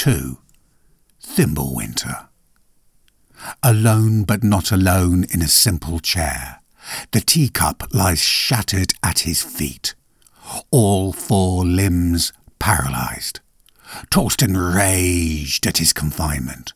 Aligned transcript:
2. 0.00 0.38
Thimble 1.20 1.74
Winter. 1.74 2.28
Alone 3.62 4.24
but 4.24 4.42
not 4.42 4.72
alone 4.72 5.24
in 5.24 5.42
a 5.42 5.46
simple 5.46 5.98
chair, 5.98 6.62
the 7.10 7.20
teacup 7.20 7.86
lies 7.92 8.18
shattered 8.18 8.94
at 9.02 9.18
his 9.28 9.42
feet, 9.42 9.94
all 10.70 11.12
four 11.12 11.66
limbs 11.66 12.32
paralysed. 12.58 13.40
Torsten 14.10 14.56
raged 14.74 15.66
at 15.66 15.76
his 15.76 15.92
confinement. 15.92 16.72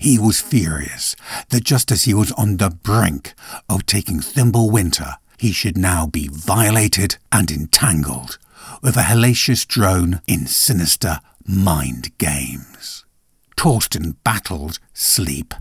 He 0.00 0.18
was 0.18 0.40
furious 0.40 1.14
that 1.50 1.62
just 1.62 1.92
as 1.92 2.02
he 2.02 2.12
was 2.12 2.32
on 2.32 2.56
the 2.56 2.70
brink 2.70 3.34
of 3.68 3.86
taking 3.86 4.18
Thimble 4.18 4.68
Winter, 4.68 5.14
he 5.38 5.52
should 5.52 5.78
now 5.78 6.08
be 6.08 6.26
violated 6.26 7.18
and 7.30 7.52
entangled 7.52 8.36
with 8.82 8.96
a 8.96 9.02
hellacious 9.02 9.64
drone 9.64 10.22
in 10.26 10.48
sinister 10.48 11.20
mind 11.46 12.16
games. 12.18 13.04
Torsten 13.56 14.16
battled 14.24 14.78
sleep. 14.92 15.54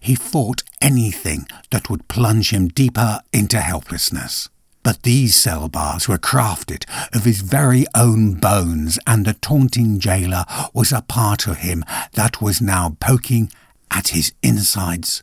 He 0.00 0.14
fought 0.14 0.62
anything 0.80 1.46
that 1.70 1.88
would 1.88 2.08
plunge 2.08 2.50
him 2.50 2.68
deeper 2.68 3.20
into 3.32 3.60
helplessness. 3.60 4.48
But 4.82 5.02
these 5.02 5.34
cell 5.34 5.68
bars 5.68 6.08
were 6.08 6.18
crafted 6.18 6.84
of 7.14 7.24
his 7.24 7.40
very 7.40 7.84
own 7.94 8.34
bones, 8.34 8.98
and 9.06 9.26
the 9.26 9.34
taunting 9.34 9.98
jailer 9.98 10.44
was 10.72 10.92
a 10.92 11.02
part 11.02 11.46
of 11.46 11.58
him 11.58 11.84
that 12.14 12.40
was 12.40 12.60
now 12.60 12.96
poking 13.00 13.52
at 13.90 14.08
his 14.08 14.32
insides 14.42 15.22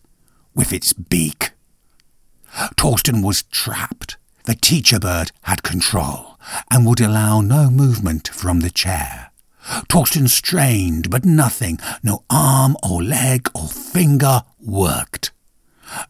with 0.53 0.71
its 0.71 0.93
beak. 0.93 1.51
Torsten 2.77 3.23
was 3.23 3.43
trapped. 3.43 4.17
The 4.45 4.55
teacher 4.55 4.99
bird 4.99 5.31
had 5.43 5.63
control 5.63 6.37
and 6.69 6.85
would 6.85 7.01
allow 7.01 7.41
no 7.41 7.69
movement 7.69 8.27
from 8.27 8.59
the 8.61 8.69
chair. 8.69 9.31
Torsten 9.89 10.29
strained, 10.29 11.09
but 11.09 11.25
nothing, 11.25 11.79
no 12.03 12.23
arm 12.29 12.77
or 12.83 13.01
leg 13.01 13.49
or 13.55 13.67
finger 13.67 14.43
worked. 14.59 15.31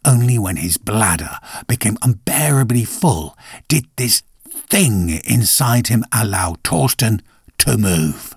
Only 0.03 0.37
when 0.39 0.57
his 0.57 0.77
bladder 0.77 1.37
became 1.67 1.97
unbearably 2.01 2.85
full 2.85 3.37
did 3.67 3.87
this 3.95 4.23
thing 4.47 5.09
inside 5.25 5.87
him 5.87 6.03
allow 6.11 6.55
Torsten 6.63 7.21
to 7.59 7.77
move. 7.77 8.35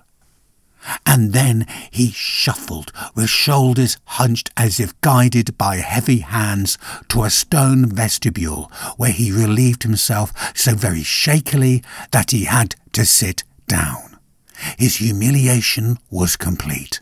And 1.05 1.33
then 1.33 1.67
he 1.91 2.11
shuffled, 2.11 2.91
with 3.13 3.29
shoulders 3.29 3.97
hunched 4.05 4.49
as 4.55 4.79
if 4.79 4.99
guided 5.01 5.57
by 5.57 5.77
heavy 5.77 6.19
hands, 6.19 6.77
to 7.09 7.23
a 7.23 7.29
stone 7.29 7.85
vestibule 7.85 8.71
where 8.97 9.11
he 9.11 9.31
relieved 9.31 9.83
himself 9.83 10.31
so 10.55 10.75
very 10.75 11.03
shakily 11.03 11.83
that 12.11 12.31
he 12.31 12.45
had 12.45 12.75
to 12.93 13.05
sit 13.05 13.43
down. 13.67 14.08
His 14.77 14.97
humiliation 14.97 15.97
was 16.09 16.35
complete. 16.35 17.01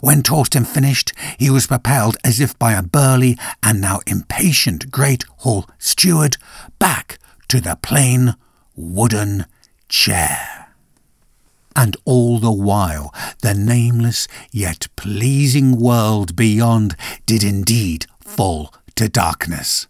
When 0.00 0.22
Torsten 0.22 0.66
finished, 0.66 1.12
he 1.38 1.50
was 1.50 1.66
propelled 1.66 2.16
as 2.24 2.40
if 2.40 2.58
by 2.58 2.72
a 2.72 2.82
burly 2.82 3.38
and 3.62 3.80
now 3.80 4.00
impatient 4.06 4.90
great 4.90 5.24
hall 5.38 5.68
steward 5.78 6.36
back 6.78 7.18
to 7.48 7.60
the 7.60 7.78
plain 7.80 8.34
wooden 8.76 9.46
chair. 9.88 10.74
And 11.74 11.96
all 12.04 12.38
the 12.38 12.52
while 12.52 13.14
the 13.40 13.54
nameless 13.54 14.26
yet 14.52 14.88
pleasing 14.96 15.78
world 15.78 16.34
beyond 16.36 16.96
did 17.24 17.44
indeed 17.44 18.06
fall 18.20 18.72
to 18.96 19.08
darkness. 19.08 19.87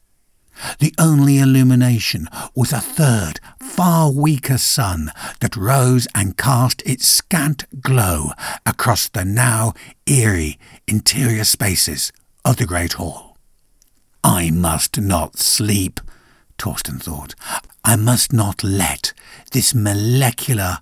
The 0.79 0.95
only 0.99 1.39
illumination 1.39 2.29
was 2.55 2.73
a 2.73 2.81
third, 2.81 3.41
far 3.61 4.11
weaker 4.11 4.59
sun 4.59 5.13
that 5.41 5.57
rose 5.57 6.07
and 6.15 6.37
cast 6.37 6.83
its 6.87 7.07
scant 7.07 7.65
glow 7.81 8.31
across 8.67 9.09
the 9.09 9.25
now 9.25 9.75
eerie 10.07 10.59
interior 10.87 11.45
spaces 11.45 12.13
of 12.45 12.57
the 12.57 12.67
Great 12.67 12.95
Hall. 12.95 13.37
I 14.25 14.51
must 14.51 15.01
not 15.01 15.39
sleep, 15.39 16.01
Torsten 16.59 17.01
thought. 17.01 17.35
I 17.85 17.97
must 17.97 18.33
not 18.33 18.65
let 18.65 19.13
this 19.53 19.75
molecular 19.75 20.79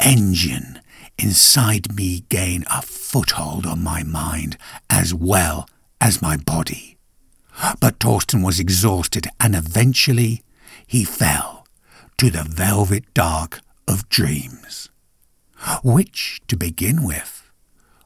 engine 0.00 0.80
inside 1.18 1.94
me 1.94 2.24
gain 2.28 2.64
a 2.70 2.82
foothold 2.82 3.66
on 3.66 3.82
my 3.82 4.02
mind 4.02 4.56
as 4.88 5.12
well 5.12 5.68
as 6.00 6.22
my 6.22 6.36
body. 6.36 6.95
But 7.80 7.98
Torsten 7.98 8.44
was 8.44 8.60
exhausted, 8.60 9.28
and 9.40 9.54
eventually 9.54 10.42
he 10.86 11.04
fell 11.04 11.66
to 12.18 12.30
the 12.30 12.44
velvet 12.44 13.12
dark 13.14 13.60
of 13.88 14.08
dreams, 14.08 14.88
which, 15.82 16.40
to 16.48 16.56
begin 16.56 17.04
with, 17.04 17.50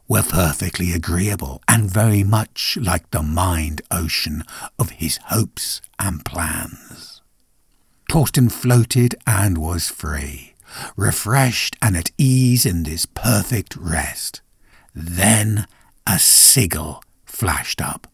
were 0.09 0.23
perfectly 0.23 0.93
agreeable 0.93 1.63
and 1.69 1.89
very 1.91 2.25
much 2.25 2.77
like 2.81 3.11
the 3.11 3.23
mind 3.23 3.81
ocean 3.91 4.43
of 4.79 4.91
his 4.91 5.19
hopes 5.27 5.81
and 5.99 6.25
plans. 6.25 7.23
Torsten 8.11 8.51
floated 8.51 9.15
and 9.25 9.57
was 9.57 9.89
free, 9.89 10.55
refreshed 10.97 11.77
and 11.81 11.97
at 11.97 12.11
ease 12.19 12.67
in 12.67 12.83
this 12.83 13.07
perfect 13.07 13.77
rest. 13.77 14.43
Then 14.93 15.67
a 16.09 16.19
sigil 16.19 17.05
flashed 17.25 17.81
up. 17.81 18.10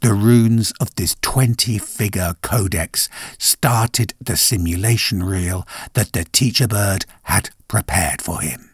The 0.00 0.14
runes 0.14 0.72
of 0.80 0.94
this 0.96 1.16
20 1.22 1.78
figure 1.78 2.34
codex 2.42 3.08
started 3.38 4.14
the 4.20 4.36
simulation 4.36 5.22
reel 5.22 5.66
that 5.94 6.12
the 6.12 6.24
teacher 6.24 6.68
bird 6.68 7.04
had 7.24 7.50
prepared 7.68 8.20
for 8.20 8.40
him. 8.40 8.70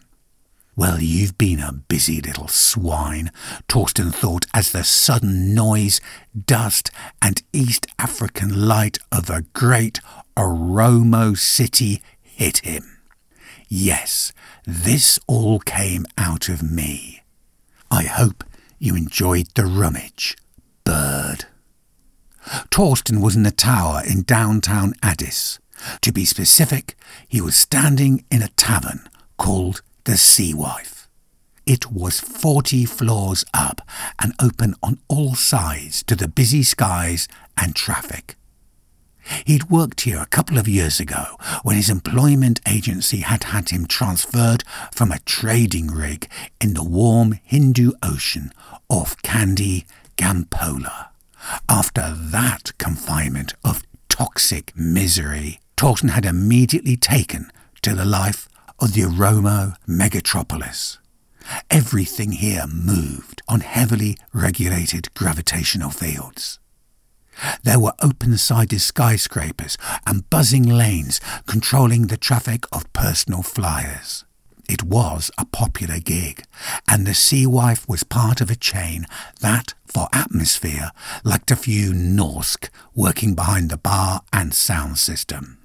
Well, 0.76 1.00
you've 1.00 1.36
been 1.36 1.58
a 1.58 1.72
busy 1.72 2.20
little 2.20 2.46
swine, 2.46 3.32
Torsten 3.68 4.14
thought 4.14 4.46
as 4.54 4.70
the 4.70 4.84
sudden 4.84 5.52
noise, 5.52 6.00
dust, 6.46 6.92
and 7.20 7.42
East 7.52 7.88
African 7.98 8.68
light 8.68 8.98
of 9.10 9.28
a 9.28 9.42
great 9.52 9.98
Oromo 10.36 11.36
city 11.36 12.00
hit 12.22 12.58
him. 12.58 13.00
Yes, 13.68 14.32
this 14.64 15.18
all 15.26 15.58
came 15.58 16.06
out 16.16 16.48
of 16.48 16.62
me. 16.62 17.22
I 17.90 18.04
hope 18.04 18.44
you 18.78 18.94
enjoyed 18.94 19.48
the 19.56 19.66
rummage 19.66 20.36
bird. 20.88 21.44
Torsten 22.70 23.20
was 23.20 23.36
in 23.36 23.44
a 23.44 23.50
tower 23.50 24.00
in 24.08 24.22
downtown 24.22 24.94
Addis. 25.02 25.58
To 26.00 26.10
be 26.12 26.24
specific, 26.24 26.96
he 27.28 27.42
was 27.42 27.56
standing 27.56 28.24
in 28.30 28.40
a 28.40 28.48
tavern 28.56 29.06
called 29.36 29.82
the 30.04 30.16
Sea 30.16 30.54
Wife. 30.54 31.06
It 31.66 31.92
was 31.92 32.20
forty 32.20 32.86
floors 32.86 33.44
up 33.52 33.82
and 34.18 34.32
open 34.40 34.74
on 34.82 34.98
all 35.08 35.34
sides 35.34 36.02
to 36.04 36.16
the 36.16 36.26
busy 36.26 36.62
skies 36.62 37.28
and 37.60 37.76
traffic. 37.76 38.36
He'd 39.44 39.68
worked 39.68 40.00
here 40.00 40.22
a 40.22 40.26
couple 40.26 40.56
of 40.56 40.66
years 40.66 41.00
ago 41.00 41.36
when 41.64 41.76
his 41.76 41.90
employment 41.90 42.62
agency 42.66 43.18
had 43.18 43.44
had 43.44 43.68
him 43.68 43.84
transferred 43.86 44.64
from 44.90 45.12
a 45.12 45.18
trading 45.26 45.88
rig 45.88 46.30
in 46.62 46.72
the 46.72 46.82
warm 46.82 47.38
Hindu 47.42 47.92
Ocean 48.02 48.54
off 48.88 49.20
Kandy 49.22 49.84
Gampola. 50.18 51.08
After 51.68 52.12
that 52.14 52.76
confinement 52.76 53.54
of 53.64 53.84
toxic 54.08 54.76
misery, 54.76 55.60
Torsten 55.76 56.10
had 56.10 56.26
immediately 56.26 56.96
taken 56.96 57.50
to 57.82 57.94
the 57.94 58.04
life 58.04 58.48
of 58.80 58.94
the 58.94 59.02
Oromo 59.02 59.76
megatropolis. 59.88 60.98
Everything 61.70 62.32
here 62.32 62.66
moved 62.66 63.40
on 63.48 63.60
heavily 63.60 64.16
regulated 64.34 65.14
gravitational 65.14 65.90
fields. 65.90 66.58
There 67.62 67.78
were 67.78 67.94
open-sided 68.02 68.80
skyscrapers 68.80 69.78
and 70.04 70.28
buzzing 70.28 70.64
lanes 70.64 71.20
controlling 71.46 72.08
the 72.08 72.16
traffic 72.16 72.64
of 72.72 72.92
personal 72.92 73.42
flyers. 73.42 74.24
It 74.68 74.82
was 74.82 75.30
a 75.38 75.46
popular 75.46 75.98
gig, 75.98 76.44
and 76.86 77.06
the 77.06 77.14
Sea 77.14 77.46
Wife 77.46 77.88
was 77.88 78.04
part 78.04 78.42
of 78.42 78.50
a 78.50 78.54
chain 78.56 79.06
that, 79.40 79.72
for 79.86 80.08
atmosphere, 80.12 80.90
lacked 81.24 81.50
a 81.50 81.56
few 81.56 81.92
Norsk 81.92 82.68
working 82.94 83.34
behind 83.34 83.70
the 83.70 83.78
bar 83.78 84.20
and 84.30 84.52
sound 84.52 84.98
system. 84.98 85.57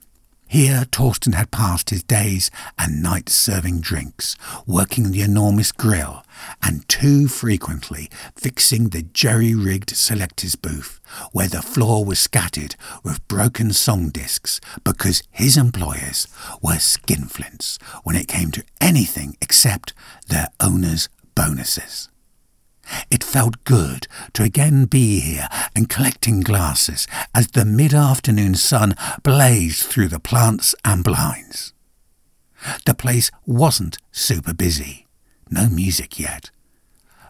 Here 0.53 0.85
Torsten 0.91 1.33
had 1.33 1.50
passed 1.50 1.89
his 1.89 2.03
days 2.03 2.51
and 2.77 3.01
nights 3.01 3.33
serving 3.33 3.81
drinks, 3.81 4.35
working 4.67 5.09
the 5.09 5.23
enormous 5.23 5.71
grill, 5.71 6.23
and 6.61 6.88
too 6.88 7.27
frequently 7.27 8.07
fixing 8.35 8.89
the 8.89 9.01
jerry-rigged 9.01 9.89
selectors 9.95 10.55
booth, 10.55 11.00
where 11.31 11.47
the 11.47 11.63
floor 11.63 12.05
was 12.05 12.19
scattered 12.19 12.75
with 13.03 13.27
broken 13.27 13.73
song 13.73 14.09
discs 14.09 14.61
because 14.83 15.23
his 15.31 15.57
employers 15.57 16.27
were 16.61 16.73
skinflints 16.73 17.81
when 18.03 18.15
it 18.15 18.27
came 18.27 18.51
to 18.51 18.63
anything 18.79 19.35
except 19.41 19.95
their 20.27 20.49
owners' 20.59 21.09
bonuses. 21.33 22.09
It 23.09 23.24
felt 23.24 23.63
good 23.63 24.07
to 24.33 24.44
again 24.44 24.85
be 24.85 25.19
here 25.19 25.47
and 25.75 25.89
collecting 25.89 26.41
glasses 26.41 27.07
as 27.33 27.47
the 27.47 27.65
mid-afternoon 27.65 28.56
sun 28.56 28.95
blazed 29.24 29.83
through 29.83 30.09
the 30.09 30.19
plants 30.19 30.75
and 30.83 31.03
blinds. 31.03 31.74
The 32.85 32.94
place 32.94 33.31
wasn't 33.45 33.97
super 34.12 34.53
busy. 34.53 35.07
No 35.50 35.69
music 35.69 36.19
yet. 36.19 36.50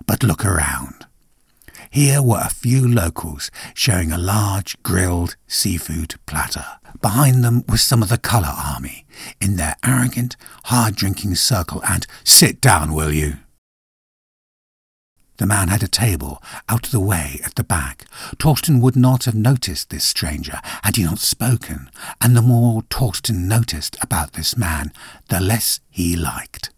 But 0.06 0.24
look 0.24 0.46
around. 0.46 1.06
Here 1.90 2.22
were 2.22 2.42
a 2.44 2.50
few 2.50 2.88
locals 2.88 3.52
sharing 3.74 4.12
a 4.12 4.18
large 4.18 4.82
grilled 4.82 5.36
seafood 5.48 6.16
platter. 6.26 6.66
Behind 7.02 7.44
them 7.44 7.64
was 7.68 7.82
some 7.82 8.02
of 8.02 8.10
the 8.10 8.18
colour 8.18 8.54
army 8.56 9.06
in 9.40 9.58
their 9.58 9.76
arrogant, 9.86 10.36
hard 10.66 10.96
drinking 10.96 11.36
circle 11.36 11.84
and 11.88 12.08
sit 12.24 12.62
down, 12.62 12.94
will 12.94 13.12
you? 13.12 13.38
The 15.44 15.48
man 15.48 15.68
had 15.68 15.84
a 15.84 15.90
table 15.90 16.42
out 16.70 16.86
of 16.86 16.94
the 16.94 17.02
way 17.02 17.42
at 17.44 17.56
the 17.56 17.66
back. 17.66 18.06
Torsten 18.38 18.80
would 18.80 18.96
not 18.96 19.26
have 19.26 19.36
noticed 19.36 19.90
this 19.90 20.06
stranger 20.06 20.62
had 20.84 20.96
he 20.96 21.04
not 21.04 21.20
spoken, 21.20 21.90
and 22.22 22.34
the 22.34 22.42
more 22.42 22.84
Torsten 22.84 23.46
noticed 23.46 23.98
about 24.00 24.32
this 24.32 24.56
man, 24.56 24.94
the 25.28 25.42
less 25.42 25.82
he 25.90 26.16
liked. 26.16 26.70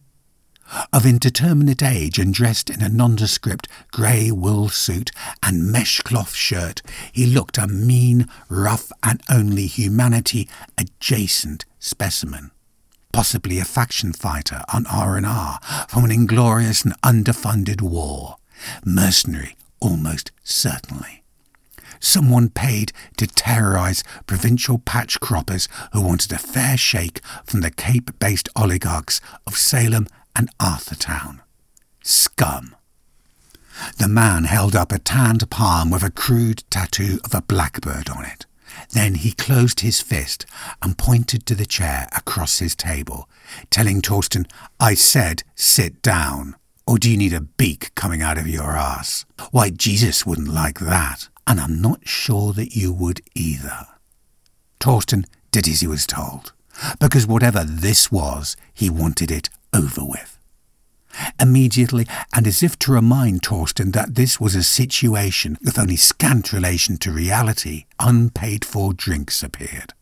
Of 0.92 1.06
indeterminate 1.06 1.84
age 1.84 2.18
and 2.18 2.34
dressed 2.34 2.72
in 2.72 2.82
a 2.82 2.90
nondescript 2.90 3.68
grey 3.92 4.32
wool 4.32 4.70
suit 4.70 5.12
and 5.44 5.72
mesh 5.72 6.02
cloth 6.02 6.34
shirt, 6.34 6.82
he 7.12 7.28
looked 7.28 7.60
a 7.60 7.68
mean, 7.68 8.28
rough, 8.50 8.92
and 9.04 9.22
only 9.30 9.68
humanity 9.68 10.50
adjacent 10.76 11.66
specimen 11.78 12.50
possibly 13.14 13.60
a 13.60 13.64
faction 13.64 14.12
fighter 14.12 14.62
on 14.74 14.86
R&R 14.88 15.60
from 15.88 16.04
an 16.04 16.12
inglorious 16.12 16.84
and 16.84 16.94
underfunded 17.02 17.82
war. 17.82 18.36
Mercenary, 18.84 19.56
almost 19.80 20.32
certainly. 20.44 21.24
Someone 22.00 22.50
paid 22.50 22.92
to 23.18 23.28
terrorize 23.28 24.04
provincial 24.28 24.80
patch 24.80 25.20
croppers 25.20 25.68
who 25.94 26.02
wanted 26.02 26.32
a 26.32 26.38
fair 26.38 26.78
shake 26.78 27.22
from 27.46 27.62
the 27.62 27.72
Cape 27.72 28.20
based 28.20 28.50
oligarchs 28.56 29.22
of 29.48 29.58
Salem 29.58 30.08
and 30.36 30.50
Arthurtown. 30.60 31.40
Scum. 32.04 32.76
The 33.98 34.08
man 34.08 34.46
held 34.46 34.76
up 34.76 34.92
a 34.92 35.00
tanned 35.00 35.50
palm 35.50 35.90
with 35.90 36.04
a 36.04 36.12
crude 36.12 36.64
tattoo 36.70 37.20
of 37.24 37.34
a 37.34 37.42
blackbird 37.42 38.10
on 38.10 38.26
it. 38.26 38.46
Then 38.92 39.16
he 39.16 39.32
closed 39.32 39.80
his 39.80 40.02
fist 40.02 40.46
and 40.82 40.98
pointed 40.98 41.46
to 41.46 41.56
the 41.56 41.66
chair 41.66 42.08
across 42.16 42.60
his 42.60 42.76
table, 42.76 43.30
telling 43.70 44.02
Torsten, 44.02 44.50
I 44.80 44.94
said 44.94 45.44
sit 45.56 46.02
down. 46.02 46.56
Or 46.88 46.98
do 47.00 47.10
you 47.10 47.18
need 47.18 47.34
a 47.34 47.42
beak 47.42 47.94
coming 47.96 48.22
out 48.22 48.38
of 48.38 48.48
your 48.48 48.76
ass? 48.76 49.26
Why, 49.52 49.70
Jesus 49.72 50.26
wouldn't 50.26 50.48
like 50.48 50.80
that, 50.80 51.30
and 51.48 51.60
I'm 51.60 51.82
not 51.82 52.08
sure 52.08 52.54
that 52.54 52.76
you 52.76 52.94
would 52.94 53.22
either. 53.34 53.88
Torsten 54.80 55.26
did 55.52 55.68
as 55.68 55.82
he 55.82 55.88
was 55.88 56.06
told, 56.06 56.54
because 57.00 57.26
whatever 57.26 57.64
this 57.64 58.12
was, 58.12 58.56
he 58.74 58.90
wanted 58.90 59.32
it 59.32 59.50
over 59.74 60.04
with. 60.04 60.38
Immediately, 61.40 62.06
and 62.34 62.46
as 62.46 62.62
if 62.62 62.78
to 62.80 62.92
remind 62.92 63.42
Torsten 63.42 63.94
that 63.94 64.16
this 64.16 64.40
was 64.40 64.54
a 64.54 64.64
situation 64.64 65.58
with 65.64 65.80
only 65.80 65.96
scant 65.96 66.52
relation 66.54 66.98
to 66.98 67.12
reality, 67.12 67.86
unpaid 68.00 68.66
for 68.66 68.94
drinks 68.94 69.42
appeared. 69.42 69.94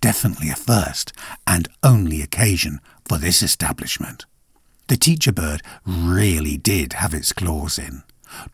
Definitely 0.00 0.48
a 0.50 0.56
first 0.56 1.12
and 1.46 1.68
only 1.82 2.22
occasion 2.22 2.80
for 3.04 3.18
this 3.18 3.42
establishment. 3.42 4.24
The 4.88 4.96
teacher 4.96 5.32
bird 5.32 5.62
really 5.84 6.56
did 6.56 6.94
have 6.94 7.12
its 7.12 7.32
claws 7.32 7.78
in. 7.78 8.02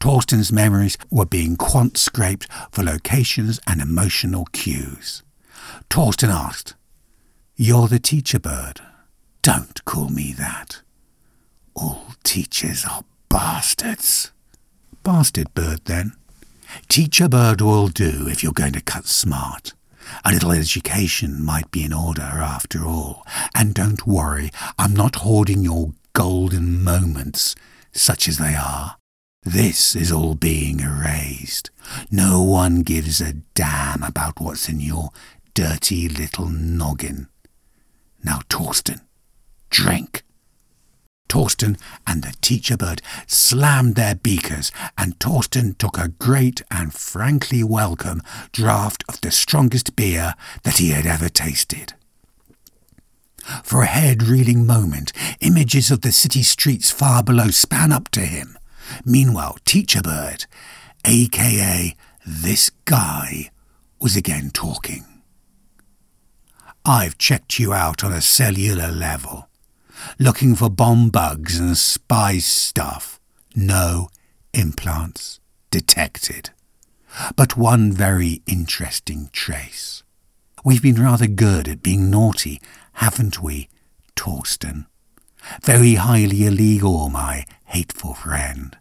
Torsten's 0.00 0.52
memories 0.52 0.96
were 1.10 1.26
being 1.26 1.56
quant 1.56 1.98
scraped 1.98 2.46
for 2.70 2.82
locations 2.82 3.60
and 3.66 3.80
emotional 3.80 4.46
cues. 4.52 5.22
Torsten 5.90 6.30
asked, 6.30 6.74
You're 7.56 7.88
the 7.88 7.98
teacher 7.98 8.38
bird. 8.38 8.80
Don't 9.42 9.84
call 9.84 10.08
me 10.08 10.32
that. 10.38 10.82
All 11.74 12.14
teachers 12.22 12.84
are 12.84 13.04
bastards. 13.28 14.30
Bastard 15.02 15.52
bird, 15.54 15.80
then. 15.84 16.12
Teacher 16.88 17.28
bird 17.28 17.60
will 17.60 17.88
do 17.88 18.26
if 18.28 18.42
you're 18.42 18.52
going 18.52 18.72
to 18.72 18.80
cut 18.80 19.06
smart. 19.06 19.74
A 20.24 20.32
little 20.32 20.52
education 20.52 21.44
might 21.44 21.70
be 21.70 21.84
in 21.84 21.92
order 21.92 22.22
after 22.22 22.84
all. 22.84 23.26
And 23.54 23.74
don't 23.74 24.06
worry, 24.06 24.50
I'm 24.78 24.94
not 24.94 25.16
hoarding 25.16 25.62
your 25.62 25.92
golden 26.12 26.82
moments, 26.82 27.54
such 27.92 28.28
as 28.28 28.38
they 28.38 28.54
are. 28.54 28.96
This 29.44 29.96
is 29.96 30.12
all 30.12 30.34
being 30.34 30.80
erased. 30.80 31.70
No 32.10 32.42
one 32.42 32.82
gives 32.82 33.20
a 33.20 33.34
damn 33.54 34.02
about 34.02 34.40
what's 34.40 34.68
in 34.68 34.80
your 34.80 35.10
dirty 35.54 36.08
little 36.08 36.48
noggin. 36.48 37.28
Now, 38.22 38.40
Torsten, 38.48 39.00
drink. 39.70 40.22
Torsten 41.28 41.78
and 42.06 42.22
the 42.22 42.34
teacher 42.42 42.76
bird 42.76 43.00
slammed 43.26 43.94
their 43.94 44.14
beakers, 44.14 44.70
and 44.98 45.18
Torsten 45.18 45.76
took 45.78 45.98
a 45.98 46.08
great 46.08 46.60
and 46.70 46.92
frankly 46.92 47.64
welcome 47.64 48.20
draught 48.52 49.02
of 49.08 49.20
the 49.22 49.30
strongest 49.30 49.96
beer 49.96 50.34
that 50.62 50.76
he 50.76 50.90
had 50.90 51.06
ever 51.06 51.28
tasted. 51.28 51.94
For 53.64 53.82
a 53.82 53.86
head 53.86 54.22
reeling 54.22 54.66
moment, 54.66 55.12
images 55.40 55.90
of 55.90 56.02
the 56.02 56.12
city 56.12 56.42
streets 56.42 56.90
far 56.90 57.22
below 57.22 57.48
span 57.48 57.92
up 57.92 58.08
to 58.10 58.20
him. 58.20 58.58
Meanwhile, 59.04 59.58
Teacher 59.64 60.02
Bird, 60.02 60.46
aka 61.04 61.96
this 62.24 62.70
guy, 62.84 63.50
was 64.00 64.16
again 64.16 64.50
talking. 64.50 65.04
I've 66.84 67.18
checked 67.18 67.58
you 67.58 67.72
out 67.72 68.02
on 68.02 68.12
a 68.12 68.20
cellular 68.20 68.90
level, 68.90 69.48
looking 70.18 70.56
for 70.56 70.68
bomb 70.68 71.10
bugs 71.10 71.58
and 71.58 71.76
spy 71.76 72.38
stuff. 72.38 73.20
No 73.54 74.08
implants 74.52 75.40
detected. 75.70 76.50
But 77.36 77.56
one 77.56 77.92
very 77.92 78.42
interesting 78.46 79.30
trace. 79.32 80.02
We've 80.64 80.82
been 80.82 81.02
rather 81.02 81.26
good 81.26 81.68
at 81.68 81.82
being 81.82 82.10
naughty 82.10 82.60
haven't 82.94 83.42
we, 83.42 83.68
Torsten? 84.16 84.86
Very 85.62 85.94
highly 85.94 86.46
illegal, 86.46 87.08
my 87.08 87.44
hateful 87.66 88.14
friend. 88.14 88.76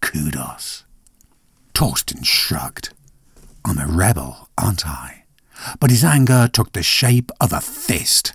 Kudos. 0.00 0.84
Torsten 1.74 2.24
shrugged. 2.24 2.92
I'm 3.64 3.78
a 3.78 3.86
rebel, 3.86 4.48
aren't 4.56 4.86
I? 4.86 5.24
But 5.80 5.90
his 5.90 6.04
anger 6.04 6.48
took 6.52 6.72
the 6.72 6.82
shape 6.82 7.30
of 7.40 7.52
a 7.52 7.60
fist, 7.60 8.34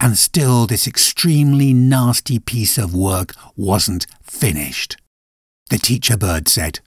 and 0.00 0.16
still 0.16 0.66
this 0.66 0.86
extremely 0.86 1.72
nasty 1.72 2.38
piece 2.38 2.78
of 2.78 2.94
work 2.94 3.34
wasn't 3.56 4.06
finished. 4.22 4.96
The 5.70 5.78
teacher 5.78 6.16
bird 6.16 6.48
said, 6.48 6.80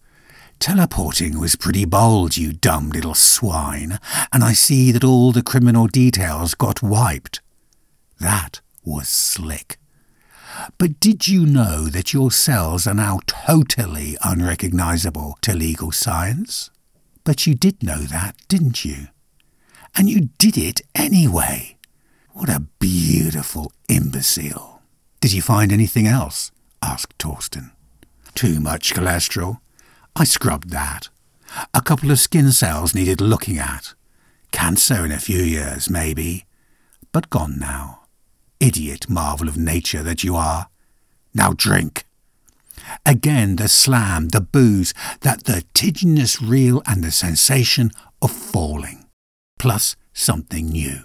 Teleporting 0.60 1.40
was 1.40 1.56
pretty 1.56 1.86
bold, 1.86 2.38
you 2.38 2.54
dumb 2.54 2.90
little 2.90 3.14
swine, 3.14 4.00
and 4.32 4.44
I 4.44 4.54
see 4.54 4.92
that 4.92 5.04
all 5.04 5.32
the 5.32 5.44
criminal 5.44 5.88
details 5.88 6.54
got 6.54 6.82
wiped. 6.82 7.42
That 8.20 8.62
was 8.84 9.10
slick. 9.10 9.78
But 10.78 11.00
did 11.00 11.28
you 11.28 11.46
know 11.46 11.88
that 11.88 12.14
your 12.14 12.32
cells 12.32 12.88
are 12.88 12.94
now 12.94 13.20
totally 13.28 14.18
unrecognizable 14.24 15.38
to 15.42 15.54
legal 15.54 15.92
science? 15.92 16.70
But 17.24 17.46
you 17.46 17.56
did 17.56 17.84
know 17.84 18.00
that, 18.00 18.36
didn't 18.48 18.86
you? 18.86 19.08
And 19.96 20.10
you 20.10 20.30
did 20.38 20.58
it 20.58 20.82
anyway. 20.94 21.78
What 22.32 22.50
a 22.50 22.66
beautiful 22.80 23.72
imbecile. 23.90 24.82
Did 25.20 25.34
you 25.34 25.42
find 25.42 25.72
anything 25.72 26.08
else? 26.08 26.52
asked 26.82 27.18
Torsten. 27.18 27.72
Too 28.34 28.60
much 28.60 28.94
cholesterol. 28.94 29.60
I 30.16 30.24
scrubbed 30.24 30.70
that. 30.70 31.10
A 31.74 31.82
couple 31.82 32.12
of 32.12 32.20
skin 32.20 32.52
cells 32.52 32.94
needed 32.94 33.22
looking 33.22 33.58
at. 33.58 33.94
Cancer 34.52 35.06
in 35.06 35.12
a 35.12 35.20
few 35.20 35.42
years, 35.42 35.90
maybe. 35.90 36.46
But 37.12 37.30
gone 37.30 37.58
now 37.58 38.05
idiot 38.66 39.08
marvel 39.08 39.48
of 39.48 39.58
nature 39.58 40.02
that 40.02 40.24
you 40.24 40.36
are. 40.36 40.68
Now 41.34 41.54
drink. 41.56 42.06
Again 43.06 43.58
the 43.58 43.70
slam, 43.70 44.30
the 44.30 44.42
booze, 44.42 44.94
that 45.22 45.46
vertiginous 45.46 46.42
reel 46.42 46.82
and 46.88 47.04
the 47.04 47.12
sensation 47.12 47.92
of 48.22 48.32
falling. 48.32 49.06
Plus 49.60 49.96
something 50.14 50.68
new. 50.70 51.04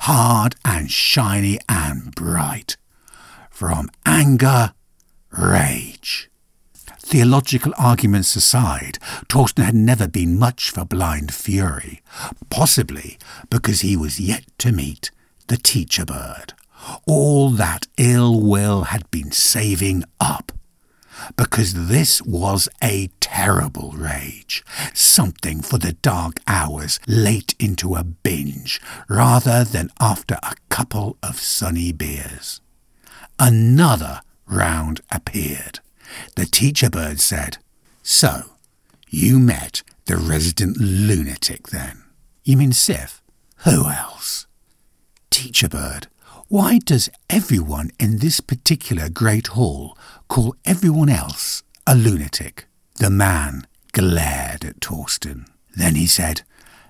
Hard 0.00 0.56
and 0.64 0.90
shiny 0.90 1.58
and 1.68 2.14
bright. 2.14 2.76
From 3.50 3.90
anger, 4.06 4.72
rage. 5.30 6.30
Theological 6.98 7.72
arguments 7.78 8.34
aside, 8.34 8.98
Torsten 9.28 9.64
had 9.64 9.74
never 9.74 10.08
been 10.08 10.38
much 10.38 10.70
for 10.70 10.84
blind 10.84 11.32
fury, 11.32 12.02
possibly 12.50 13.16
because 13.48 13.82
he 13.82 13.96
was 13.96 14.18
yet 14.18 14.44
to 14.58 14.72
meet 14.72 15.10
the 15.46 15.56
teacher 15.56 16.04
bird 16.04 16.54
all 17.06 17.50
that 17.50 17.86
ill 17.96 18.40
will 18.40 18.84
had 18.84 19.10
been 19.10 19.32
saving 19.32 20.04
up. 20.20 20.52
Because 21.36 21.88
this 21.88 22.20
was 22.22 22.68
a 22.82 23.08
terrible 23.20 23.92
rage, 23.96 24.62
something 24.92 25.62
for 25.62 25.78
the 25.78 25.94
dark 25.94 26.38
hours 26.46 27.00
late 27.06 27.54
into 27.58 27.94
a 27.94 28.04
binge, 28.04 28.80
rather 29.08 29.64
than 29.64 29.90
after 29.98 30.36
a 30.42 30.54
couple 30.68 31.16
of 31.22 31.40
sunny 31.40 31.90
beers. 31.90 32.60
Another 33.38 34.20
round 34.46 35.00
appeared. 35.10 35.80
The 36.36 36.46
teacher 36.46 36.90
bird 36.90 37.20
said, 37.20 37.58
So, 38.02 38.52
you 39.08 39.38
met 39.38 39.82
the 40.04 40.16
resident 40.16 40.76
lunatic 40.78 41.68
then? 41.68 42.02
You 42.44 42.56
mean 42.56 42.72
Sif? 42.72 43.22
Who 43.64 43.88
else? 43.88 44.46
Teacher 45.30 45.68
bird, 45.68 46.06
why 46.48 46.78
does 46.78 47.10
everyone 47.28 47.90
in 47.98 48.18
this 48.18 48.40
particular 48.40 49.08
great 49.08 49.48
hall 49.48 49.98
call 50.28 50.54
everyone 50.64 51.08
else 51.08 51.64
a 51.88 51.96
lunatic? 51.96 52.66
The 52.96 53.10
man 53.10 53.66
glared 53.92 54.64
at 54.64 54.78
Torsten. 54.78 55.48
Then 55.74 55.96
he 55.96 56.06
said, 56.06 56.42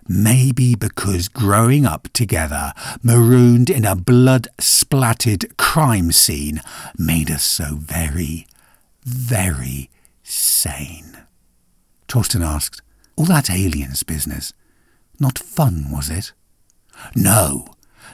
Maybe 0.07 0.75
because 0.75 1.29
growing 1.29 1.87
up 1.87 2.09
together, 2.13 2.75
marooned 3.03 3.71
in 3.71 3.87
a 3.87 3.97
blood 3.97 4.47
splattered 4.61 5.57
crime 5.57 6.13
scene, 6.13 6.61
made 6.99 7.31
us 7.31 7.43
so 7.43 7.77
very, 7.77 8.47
very 9.03 9.89
sane. 10.23 11.17
Torsten 12.09 12.45
asked, 12.45 12.83
All 13.17 13.25
that 13.25 13.51
aliens 13.51 14.03
business, 14.03 14.53
not 15.19 15.39
fun, 15.39 15.91
was 15.91 16.11
it? 16.11 16.33
No, 17.15 17.69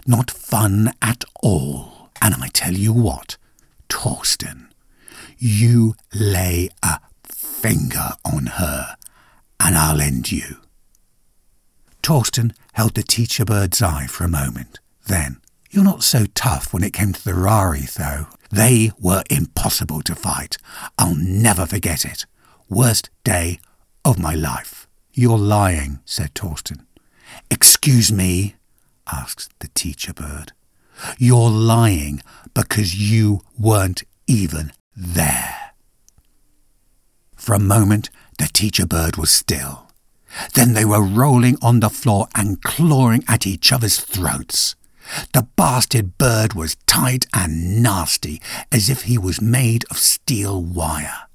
not 0.07 0.31
fun 0.31 0.93
at 1.01 1.25
all. 1.43 2.11
And 2.21 2.35
I 2.37 2.49
tell 2.49 2.75
you 2.75 2.93
what, 2.93 3.37
Torsten, 3.89 4.69
you 5.39 5.95
lay 6.15 6.69
a 6.83 7.01
finger 7.25 8.11
on 8.25 8.47
her, 8.47 8.97
and 9.61 9.77
I'll 9.77 10.01
end 10.01 10.31
you. 10.31 10.59
Torsten 12.03 12.55
held 12.73 12.95
the 12.95 13.03
teacher 13.03 13.45
bird's 13.45 13.83
eye 13.83 14.07
for 14.07 14.25
a 14.25 14.29
moment. 14.29 14.79
Then, 15.07 15.39
you're 15.71 15.85
not 15.85 16.03
so 16.03 16.27
tough 16.27 16.73
when 16.73 16.85
it 16.85 16.93
came 16.93 17.13
to 17.13 17.25
the 17.25 17.35
Rari, 17.35 17.87
though. 17.97 18.27
They 18.51 18.91
were 19.01 19.25
impossible 19.31 20.03
to 20.03 20.15
fight. 20.15 20.59
I'll 20.99 21.15
never 21.17 21.65
forget 21.67 22.05
it. 22.05 22.27
Worst 22.69 23.11
day 23.25 23.61
of 24.05 24.19
my 24.19 24.35
life. 24.35 24.87
You're 25.13 25.39
lying, 25.39 26.01
said 26.05 26.35
Torsten. 26.35 26.85
Excuse 27.51 28.13
me, 28.13 28.57
asked 29.11 29.59
the 29.61 29.69
teacher 29.69 30.13
bird. 30.13 30.53
You're 31.19 31.51
lying 31.51 32.23
because 32.55 32.95
you 32.95 33.41
weren't 33.59 34.03
even 34.27 34.73
there. 34.97 35.73
For 37.37 37.55
a 37.55 37.61
moment, 37.61 38.11
the 38.39 38.49
teacher 38.53 38.87
bird 38.87 39.17
was 39.17 39.31
still. 39.31 39.89
Then 40.55 40.73
they 40.73 40.85
were 40.85 41.03
rolling 41.03 41.57
on 41.61 41.81
the 41.81 41.91
floor 41.91 42.29
and 42.35 42.63
clawing 42.63 43.25
at 43.29 43.47
each 43.47 43.73
other's 43.73 44.01
throats. 44.01 44.77
The 45.33 45.49
bastard 45.57 46.17
bird 46.17 46.55
was 46.55 46.77
tight 46.87 47.27
and 47.35 47.83
nasty, 47.83 48.41
as 48.71 48.89
if 48.89 49.03
he 49.03 49.19
was 49.19 49.43
made 49.43 49.85
of 49.91 49.99
steel 49.99 50.63
wire. 50.63 51.27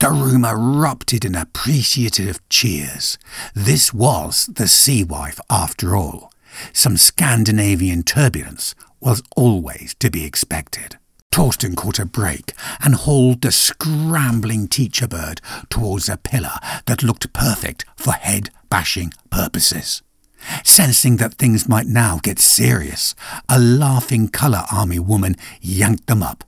The 0.00 0.10
room 0.10 0.44
erupted 0.44 1.24
in 1.24 1.34
appreciative 1.34 2.46
cheers. 2.48 3.16
This 3.54 3.94
was 3.94 4.46
the 4.46 4.68
sea 4.68 5.04
wife, 5.04 5.40
after 5.48 5.96
all. 5.96 6.31
Some 6.72 6.96
Scandinavian 6.96 8.02
turbulence 8.02 8.74
was 9.00 9.22
always 9.36 9.94
to 10.00 10.10
be 10.10 10.24
expected. 10.24 10.98
Torsten 11.32 11.74
caught 11.74 11.98
a 11.98 12.04
break 12.04 12.52
and 12.84 12.94
hauled 12.94 13.40
the 13.40 13.50
scrambling 13.50 14.68
teacher 14.68 15.08
bird 15.08 15.40
towards 15.70 16.08
a 16.08 16.18
pillar 16.18 16.58
that 16.86 17.02
looked 17.02 17.32
perfect 17.32 17.84
for 17.96 18.12
head 18.12 18.50
bashing 18.68 19.12
purposes. 19.30 20.02
Sensing 20.62 21.16
that 21.16 21.34
things 21.34 21.68
might 21.68 21.86
now 21.86 22.18
get 22.22 22.38
serious, 22.38 23.14
a 23.48 23.58
laughing 23.58 24.28
colour 24.28 24.64
army 24.70 24.98
woman 24.98 25.36
yanked 25.60 26.06
them 26.06 26.22
up. 26.22 26.44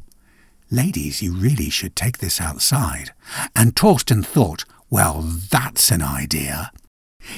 Ladies, 0.71 1.23
you 1.23 1.33
really 1.33 1.71
should 1.71 1.95
take 1.95 2.19
this 2.19 2.41
outside. 2.41 3.13
And 3.55 3.75
Torsten 3.75 4.25
thought, 4.25 4.65
well, 4.91 5.23
that's 5.23 5.91
an 5.91 6.03
idea. 6.03 6.71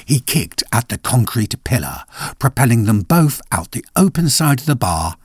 He 0.05 0.19
kicked 0.19 0.63
at 0.71 0.89
the 0.89 0.97
concrete 0.97 1.63
pillar, 1.63 2.03
propelling 2.39 2.85
them 2.85 3.01
both 3.01 3.41
out 3.51 3.71
the 3.71 3.85
open 3.95 4.29
side 4.29 4.59
of 4.59 4.65
the 4.65 4.75
bar 4.75 5.15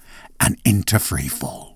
and 0.41 0.57
into 0.65 0.99
free 0.99 1.29
fall. 1.29 1.73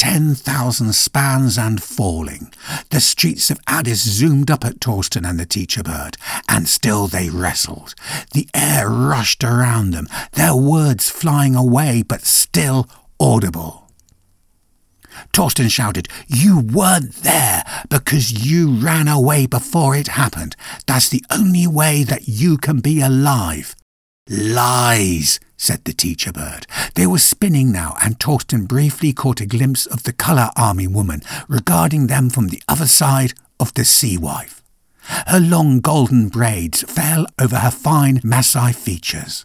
10,000 0.00 0.94
spans 0.94 1.58
and 1.58 1.82
falling. 1.82 2.50
The 2.88 3.00
streets 3.00 3.50
of 3.50 3.60
Addis 3.66 4.00
zoomed 4.00 4.50
up 4.50 4.64
at 4.64 4.80
Torsten 4.80 5.28
and 5.28 5.38
the 5.38 5.44
teacher 5.44 5.82
bird, 5.82 6.16
and 6.48 6.66
still 6.66 7.06
they 7.06 7.28
wrestled. 7.28 7.94
The 8.32 8.48
air 8.54 8.88
rushed 8.88 9.44
around 9.44 9.90
them, 9.90 10.08
their 10.32 10.56
words 10.56 11.10
flying 11.10 11.54
away, 11.54 12.02
but 12.02 12.22
still 12.22 12.88
audible. 13.20 13.89
Torsten 15.32 15.70
shouted, 15.70 16.08
You 16.26 16.60
weren't 16.60 17.14
there 17.16 17.64
because 17.88 18.46
you 18.46 18.70
ran 18.70 19.08
away 19.08 19.46
before 19.46 19.96
it 19.96 20.08
happened. 20.08 20.56
That's 20.86 21.08
the 21.08 21.24
only 21.30 21.66
way 21.66 22.04
that 22.04 22.28
you 22.28 22.56
can 22.56 22.80
be 22.80 23.00
alive. 23.00 23.74
Lies, 24.28 25.40
said 25.56 25.84
the 25.84 25.92
teacher 25.92 26.32
bird. 26.32 26.66
They 26.94 27.06
were 27.06 27.18
spinning 27.18 27.72
now, 27.72 27.96
and 28.00 28.18
Torsten 28.18 28.68
briefly 28.68 29.12
caught 29.12 29.40
a 29.40 29.46
glimpse 29.46 29.86
of 29.86 30.04
the 30.04 30.12
colour 30.12 30.50
army 30.56 30.86
woman 30.86 31.22
regarding 31.48 32.06
them 32.06 32.30
from 32.30 32.48
the 32.48 32.62
other 32.68 32.86
side 32.86 33.34
of 33.58 33.74
the 33.74 33.84
sea 33.84 34.16
wife. 34.16 34.62
Her 35.26 35.40
long 35.40 35.80
golden 35.80 36.28
braids 36.28 36.82
fell 36.82 37.26
over 37.38 37.56
her 37.56 37.70
fine 37.70 38.20
Maasai 38.20 38.74
features. 38.74 39.44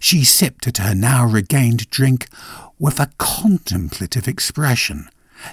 She 0.00 0.24
sipped 0.24 0.66
at 0.66 0.78
her 0.78 0.94
now 0.94 1.26
regained 1.26 1.90
drink 1.90 2.28
with 2.78 3.00
a 3.00 3.10
contemplative 3.18 4.26
expression. 4.28 5.08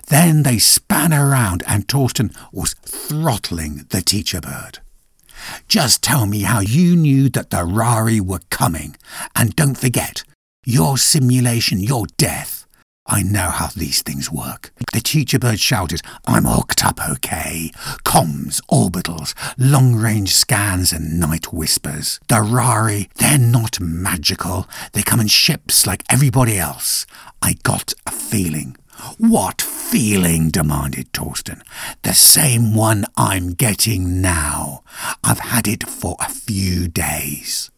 Then 0.07 0.43
they 0.43 0.57
span 0.57 1.13
around, 1.13 1.63
and 1.67 1.87
Torsten 1.87 2.35
was 2.51 2.73
throttling 2.75 3.85
the 3.89 4.01
teacher 4.01 4.41
bird. 4.41 4.79
Just 5.67 6.03
tell 6.03 6.25
me 6.25 6.41
how 6.41 6.59
you 6.59 6.95
knew 6.95 7.29
that 7.29 7.49
the 7.49 7.65
Rari 7.65 8.19
were 8.19 8.41
coming. 8.49 8.95
And 9.35 9.55
don't 9.55 9.77
forget, 9.77 10.23
your 10.65 10.97
simulation, 10.97 11.79
your 11.79 12.05
death. 12.17 12.60
I 13.07 13.23
know 13.23 13.49
how 13.49 13.67
these 13.67 14.01
things 14.01 14.31
work. 14.31 14.71
The 14.93 15.01
teacher 15.01 15.39
bird 15.39 15.59
shouted, 15.59 16.01
I'm 16.25 16.45
hooked 16.45 16.85
up 16.85 16.99
okay. 17.09 17.71
Comms, 18.03 18.61
orbitals, 18.71 19.33
long 19.57 19.95
range 19.95 20.33
scans, 20.35 20.93
and 20.93 21.19
night 21.19 21.51
whispers. 21.51 22.19
The 22.27 22.41
Rari, 22.41 23.09
they're 23.15 23.39
not 23.39 23.79
magical. 23.79 24.67
They 24.93 25.01
come 25.01 25.19
in 25.19 25.27
ships 25.27 25.87
like 25.87 26.03
everybody 26.09 26.57
else. 26.57 27.05
I 27.41 27.55
got 27.63 27.93
a 28.05 28.11
feeling. 28.11 28.77
What 29.17 29.61
feeling? 29.61 30.49
demanded 30.51 31.11
Torsten. 31.11 31.61
The 32.03 32.13
same 32.13 32.75
one 32.75 33.05
I'm 33.17 33.53
getting 33.53 34.21
now. 34.21 34.83
I've 35.23 35.39
had 35.39 35.67
it 35.67 35.87
for 35.89 36.17
a 36.19 36.29
few 36.29 36.87
days. 36.87 37.70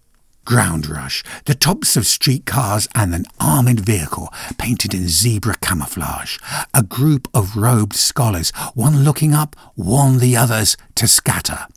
Ground 0.46 0.90
rush, 0.90 1.24
the 1.46 1.56
tops 1.56 1.96
of 1.96 2.06
streetcars 2.06 2.88
and 2.94 3.16
an 3.16 3.26
armoured 3.40 3.80
vehicle 3.80 4.28
painted 4.58 4.94
in 4.94 5.08
zebra 5.08 5.56
camouflage. 5.62 6.38
A 6.74 6.84
group 6.84 7.30
of 7.34 7.56
robed 7.56 7.94
scholars, 7.94 8.52
one 8.74 9.04
looking 9.06 9.34
up, 9.34 9.56
warned 9.78 10.20
the 10.20 10.36
others 10.36 10.76
to 10.96 11.08
scatter. 11.08 11.68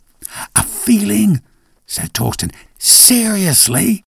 A 0.55 0.63
feeling? 0.63 1.41
said 1.85 2.13
Torsten. 2.13 2.53
Seriously? 2.77 4.03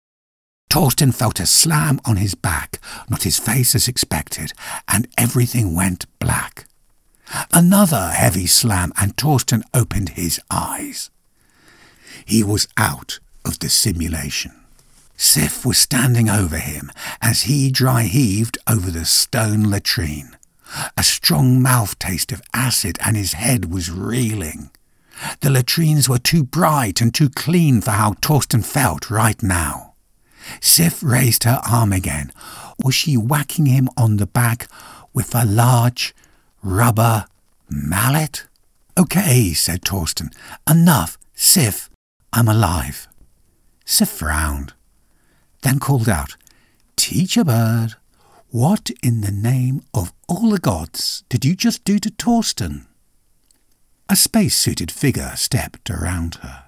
Torsten 0.70 1.14
felt 1.14 1.42
a 1.42 1.46
slam 1.46 2.00
on 2.06 2.16
his 2.16 2.34
back, 2.34 2.80
not 3.10 3.24
his 3.24 3.38
face 3.38 3.76
as 3.76 3.90
expected, 3.90 4.54
and 4.88 5.08
everything 5.18 5.76
went 5.76 6.06
black. 6.20 6.66
Another 7.52 8.12
heavy 8.12 8.48
slam, 8.48 8.94
and 8.98 9.18
Torsten 9.18 9.64
opened 9.74 10.10
his 10.10 10.40
eyes. 10.50 11.10
He 12.26 12.44
was 12.44 12.68
out 12.78 13.20
of 13.46 13.60
the 13.60 13.70
simulation. 13.70 14.52
Sif 15.18 15.66
was 15.66 15.78
standing 15.78 16.30
over 16.30 16.58
him 16.58 16.92
as 17.22 17.44
he 17.44 17.72
dry 17.72 18.04
heaved 18.04 18.58
over 18.68 18.92
the 18.92 19.06
stone 19.06 19.70
latrine. 19.70 20.36
A 20.98 21.04
strong 21.04 21.62
mouth 21.62 21.98
taste 22.00 22.32
of 22.32 22.42
acid, 22.54 22.98
and 23.06 23.16
his 23.16 23.34
head 23.34 23.72
was 23.72 23.90
reeling. 23.92 24.72
The 25.40 25.50
latrines 25.50 26.10
were 26.10 26.20
too 26.20 26.44
bright 26.44 27.00
and 27.00 27.14
too 27.14 27.30
clean 27.30 27.82
for 27.82 27.92
how 27.92 28.14
Torsten 28.14 28.66
felt 28.66 29.10
right 29.10 29.42
now. 29.42 29.94
Sif 30.60 31.02
raised 31.02 31.44
her 31.44 31.62
arm 31.70 31.94
again. 31.94 32.32
Was 32.84 32.96
she 32.96 33.16
whacking 33.16 33.68
him 33.68 33.90
on 33.96 34.18
the 34.18 34.28
back 34.28 34.68
with 35.14 35.34
a 35.34 35.46
large 35.46 36.14
rubber 36.62 37.26
mallet? 37.70 38.46
Okay, 38.98 39.54
said 39.54 39.82
Torsten. 39.82 40.34
Enough. 40.70 41.18
Sif, 41.34 41.90
I'm 42.34 42.48
alive. 42.48 43.08
Sif 43.86 44.10
frowned, 44.10 44.74
then 45.62 45.80
called 45.80 46.10
out, 46.10 46.36
Teacher 46.96 47.44
Bird, 47.44 47.96
what 48.50 48.90
in 49.04 49.22
the 49.22 49.32
name 49.32 49.84
of 49.94 50.12
all 50.28 50.50
the 50.50 50.60
gods 50.60 51.24
did 51.30 51.46
you 51.46 51.56
just 51.56 51.84
do 51.84 52.00
to 52.00 52.10
Torsten? 52.10 52.88
A 54.10 54.16
space-suited 54.16 54.92
figure 54.92 55.34
stepped 55.36 55.90
around 55.90 56.36
her. 56.36 56.66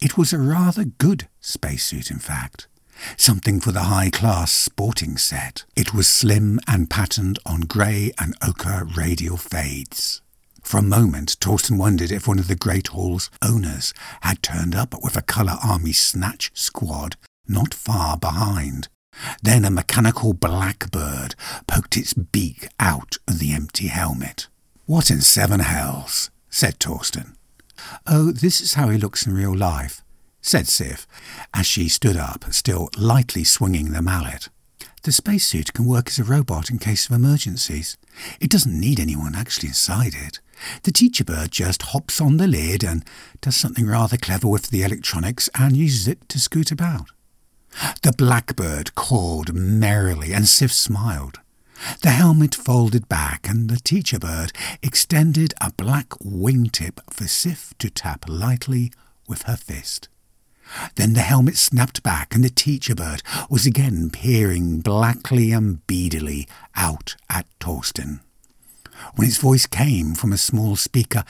It 0.00 0.16
was 0.16 0.32
a 0.32 0.38
rather 0.38 0.84
good 0.84 1.28
spacesuit, 1.40 2.10
in 2.10 2.18
fact. 2.18 2.66
something 3.16 3.60
for 3.60 3.72
the 3.72 3.84
high-class 3.84 4.52
sporting 4.52 5.16
set. 5.16 5.64
It 5.74 5.94
was 5.94 6.08
slim 6.08 6.60
and 6.66 6.90
patterned 6.90 7.38
on 7.46 7.62
grey 7.62 8.12
and 8.18 8.34
ochre 8.46 8.86
radial 8.96 9.36
fades. 9.36 10.22
For 10.66 10.78
a 10.78 10.82
moment, 10.82 11.38
Torsten 11.38 11.78
wondered 11.78 12.10
if 12.10 12.26
one 12.26 12.40
of 12.40 12.48
the 12.48 12.56
Great 12.56 12.88
Hall's 12.88 13.30
owners 13.40 13.94
had 14.22 14.42
turned 14.42 14.74
up 14.74 14.96
with 15.00 15.16
a 15.16 15.22
Colour 15.22 15.58
Army 15.62 15.92
snatch 15.92 16.50
squad 16.54 17.14
not 17.46 17.72
far 17.72 18.16
behind. 18.16 18.88
Then 19.40 19.64
a 19.64 19.70
mechanical 19.70 20.32
blackbird 20.32 21.36
poked 21.68 21.96
its 21.96 22.14
beak 22.14 22.66
out 22.80 23.16
of 23.28 23.38
the 23.38 23.52
empty 23.52 23.86
helmet. 23.86 24.48
What 24.86 25.08
in 25.08 25.20
seven 25.20 25.60
hells? 25.60 26.32
said 26.50 26.80
Torsten. 26.80 27.36
Oh, 28.04 28.32
this 28.32 28.60
is 28.60 28.74
how 28.74 28.88
he 28.88 28.98
looks 28.98 29.24
in 29.24 29.34
real 29.34 29.56
life, 29.56 30.02
said 30.40 30.66
Sif, 30.66 31.06
as 31.54 31.64
she 31.64 31.88
stood 31.88 32.16
up, 32.16 32.44
still 32.52 32.90
lightly 32.98 33.44
swinging 33.44 33.92
the 33.92 34.02
mallet. 34.02 34.48
The 35.04 35.12
spacesuit 35.12 35.72
can 35.72 35.84
work 35.84 36.08
as 36.08 36.18
a 36.18 36.24
robot 36.24 36.70
in 36.70 36.80
case 36.80 37.06
of 37.06 37.14
emergencies. 37.14 37.96
It 38.40 38.50
doesn't 38.50 38.80
need 38.80 38.98
anyone 38.98 39.36
actually 39.36 39.68
inside 39.68 40.14
it. 40.14 40.40
The 40.82 40.92
teacher 40.92 41.24
bird 41.24 41.50
just 41.50 41.82
hops 41.82 42.20
on 42.20 42.36
the 42.36 42.46
lid 42.46 42.84
and 42.84 43.04
does 43.40 43.56
something 43.56 43.86
rather 43.86 44.16
clever 44.16 44.48
with 44.48 44.70
the 44.70 44.82
electronics 44.82 45.48
and 45.54 45.76
uses 45.76 46.08
it 46.08 46.28
to 46.28 46.38
scoot 46.38 46.70
about. 46.70 47.10
The 48.02 48.12
blackbird 48.16 48.94
cawed 48.94 49.52
merrily 49.52 50.32
and 50.32 50.48
Sif 50.48 50.72
smiled. 50.72 51.40
The 52.02 52.10
helmet 52.10 52.54
folded 52.54 53.08
back 53.08 53.48
and 53.48 53.68
the 53.68 53.76
teacher 53.76 54.18
bird 54.18 54.52
extended 54.82 55.52
a 55.60 55.72
black 55.72 56.08
wingtip 56.24 57.00
for 57.10 57.28
Sif 57.28 57.74
to 57.78 57.90
tap 57.90 58.24
lightly 58.28 58.92
with 59.28 59.42
her 59.42 59.56
fist. 59.56 60.08
Then 60.96 61.12
the 61.12 61.20
helmet 61.20 61.56
snapped 61.56 62.02
back 62.02 62.34
and 62.34 62.42
the 62.42 62.50
teacher 62.50 62.94
bird 62.94 63.22
was 63.48 63.66
again 63.66 64.10
peering 64.10 64.80
blackly 64.80 65.52
and 65.52 65.86
beadily 65.86 66.48
out 66.74 67.14
at 67.30 67.46
Torsten. 67.60 68.20
When 69.14 69.28
its 69.28 69.38
voice 69.38 69.66
came 69.66 70.14
from 70.14 70.32
a 70.32 70.38
small 70.38 70.76
speaker, 70.76 71.24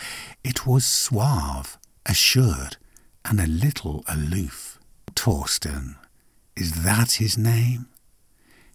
it 0.45 0.67
was 0.67 0.85
suave, 0.85 1.79
assured, 2.05 2.77
and 3.25 3.41
a 3.41 3.47
little 3.47 4.05
aloof. 4.09 4.79
Torsten, 5.15 5.97
is 6.57 6.85
that 6.85 7.13
his 7.13 7.37
name? 7.37 7.87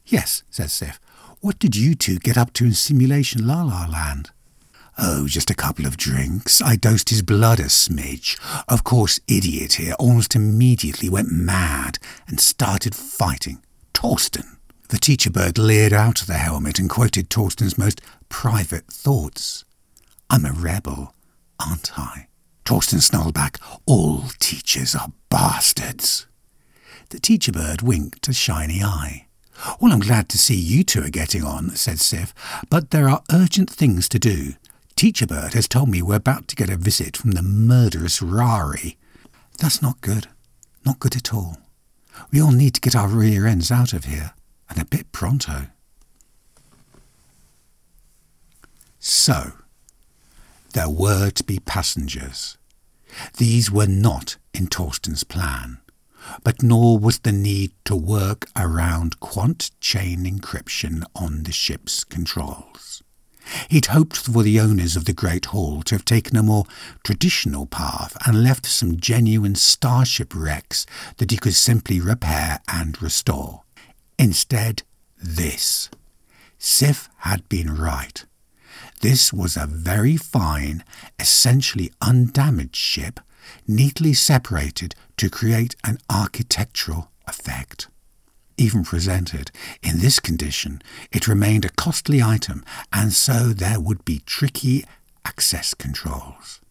Yes, 0.06 0.44
said 0.50 0.72
Sif. 0.72 1.00
What 1.40 1.60
did 1.60 1.76
you 1.76 1.96
two 1.96 2.20
get 2.20 2.38
up 2.38 2.54
to 2.54 2.66
in 2.66 2.74
Simulation 2.74 3.48
La 3.48 3.64
La 3.64 3.88
Land? 3.88 4.32
Oh, 4.98 5.28
just 5.28 5.50
a 5.50 5.56
couple 5.56 5.88
of 5.88 5.98
drinks. 5.98 6.62
I 6.62 6.76
dosed 6.76 7.10
his 7.10 7.22
blood 7.22 7.60
a 7.60 7.64
smidge. 7.64 8.40
Of 8.68 8.84
course, 8.84 9.20
idiot 9.28 9.74
here 9.74 9.94
almost 9.98 10.36
immediately 10.36 11.10
went 11.10 11.32
mad 11.32 11.98
and 12.28 12.40
started 12.40 12.94
fighting. 12.94 13.64
Torsten. 13.94 14.58
The 14.92 15.00
teacher 15.00 15.32
bird 15.32 15.58
leered 15.58 15.94
out 15.94 16.20
of 16.20 16.28
the 16.28 16.34
helmet 16.34 16.78
and 16.78 16.90
quoted 16.90 17.30
Torsten's 17.30 17.78
most 17.78 18.02
private 18.28 18.88
thoughts. 18.88 19.64
I'm 20.30 20.44
a 20.46 20.52
rebel, 20.52 21.16
aren't 21.66 21.98
I? 21.98 22.28
Torsten 22.66 23.02
snarled 23.02 23.34
back, 23.34 23.58
All 23.86 24.26
teachers 24.40 24.94
are 24.94 25.14
bastards. 25.30 26.28
The 27.08 27.22
teacher 27.22 27.54
bird 27.54 27.82
winked 27.82 28.28
a 28.28 28.34
shiny 28.34 28.84
eye. 28.84 29.28
Well, 29.80 29.94
I'm 29.94 30.02
glad 30.02 30.28
to 30.28 30.38
see 30.38 30.56
you 30.56 30.84
two 30.84 31.04
are 31.04 31.10
getting 31.10 31.46
on, 31.46 31.70
said 31.70 32.02
Sif, 32.02 32.34
but 32.70 32.92
there 32.92 33.08
are 33.08 33.24
urgent 33.32 33.70
things 33.70 34.10
to 34.10 34.20
do. 34.20 34.56
Teacher 34.98 35.26
Bird 35.26 35.54
has 35.54 35.70
told 35.70 35.88
me 35.88 36.02
we're 36.02 36.16
about 36.16 36.50
to 36.50 36.56
get 36.58 36.70
a 36.70 36.76
visit 36.76 37.16
from 37.16 37.32
the 37.32 37.42
murderous 37.42 38.22
Rari. 38.22 38.98
That's 39.58 39.82
not 39.82 40.02
good. 40.02 40.28
Not 40.86 41.00
good 41.00 41.16
at 41.16 41.34
all. 41.34 41.60
We 42.30 42.42
all 42.42 42.52
need 42.52 42.74
to 42.74 42.82
get 42.82 42.94
our 42.96 43.08
rear 43.08 43.48
ends 43.48 43.72
out 43.72 43.94
of 43.94 44.04
here, 44.04 44.34
and 44.72 44.82
a 44.82 44.86
bit 44.86 45.12
pronto. 45.12 45.68
So, 49.00 49.52
there 50.74 50.90
were 50.90 51.30
to 51.32 51.44
be 51.44 51.60
passengers. 51.60 52.58
These 53.38 53.70
were 53.70 53.88
not 53.88 54.38
in 54.54 54.68
Torsten's 54.68 55.26
plan, 55.26 55.80
but 56.44 56.64
nor 56.64 56.98
was 56.98 57.20
the 57.20 57.34
need 57.34 57.74
to 57.86 57.96
work 57.96 58.48
around 58.56 59.20
quant 59.20 59.72
chain 59.82 60.24
encryption 60.24 61.04
on 61.14 61.44
the 61.44 61.52
ship's 61.52 62.06
controls. 62.06 63.04
He'd 63.70 63.88
hoped 63.88 64.16
for 64.16 64.44
the 64.44 64.60
owners 64.62 64.96
of 64.96 65.04
the 65.04 65.14
Great 65.14 65.46
Hall 65.46 65.82
to 65.84 65.96
have 65.96 66.06
taken 66.06 66.38
a 66.38 66.44
more 66.44 66.66
traditional 67.04 67.66
path 67.66 68.16
and 68.26 68.44
left 68.44 68.66
some 68.66 68.98
genuine 68.98 69.56
starship 69.56 70.34
wrecks 70.34 70.86
that 71.18 71.32
he 71.32 71.38
could 71.38 71.56
simply 71.56 72.00
repair 72.00 72.62
and 72.70 73.02
restore. 73.02 73.64
Instead, 74.22 74.84
this. 75.18 75.90
Sif 76.60 77.10
had 77.22 77.50
been 77.50 77.76
right. 77.76 78.24
This 79.02 79.34
was 79.34 79.58
a 79.58 79.66
very 79.66 80.16
fine, 80.16 80.84
essentially 81.18 81.92
undamaged 82.02 82.76
ship, 82.76 83.20
neatly 83.68 84.14
separated 84.14 84.94
to 85.18 85.28
create 85.28 85.76
an 85.84 85.98
architectural 86.08 87.10
effect. 87.26 87.88
Even 88.58 88.84
presented 88.84 89.50
in 89.82 90.02
this 90.02 90.20
condition, 90.20 90.84
it 91.12 91.28
remained 91.28 91.66
a 91.66 91.70
costly 91.70 92.22
item, 92.22 92.64
and 92.94 93.14
so 93.14 93.48
there 93.48 93.80
would 93.80 94.06
be 94.06 94.22
tricky 94.28 94.86
access 95.26 95.74
controls. 95.74 96.62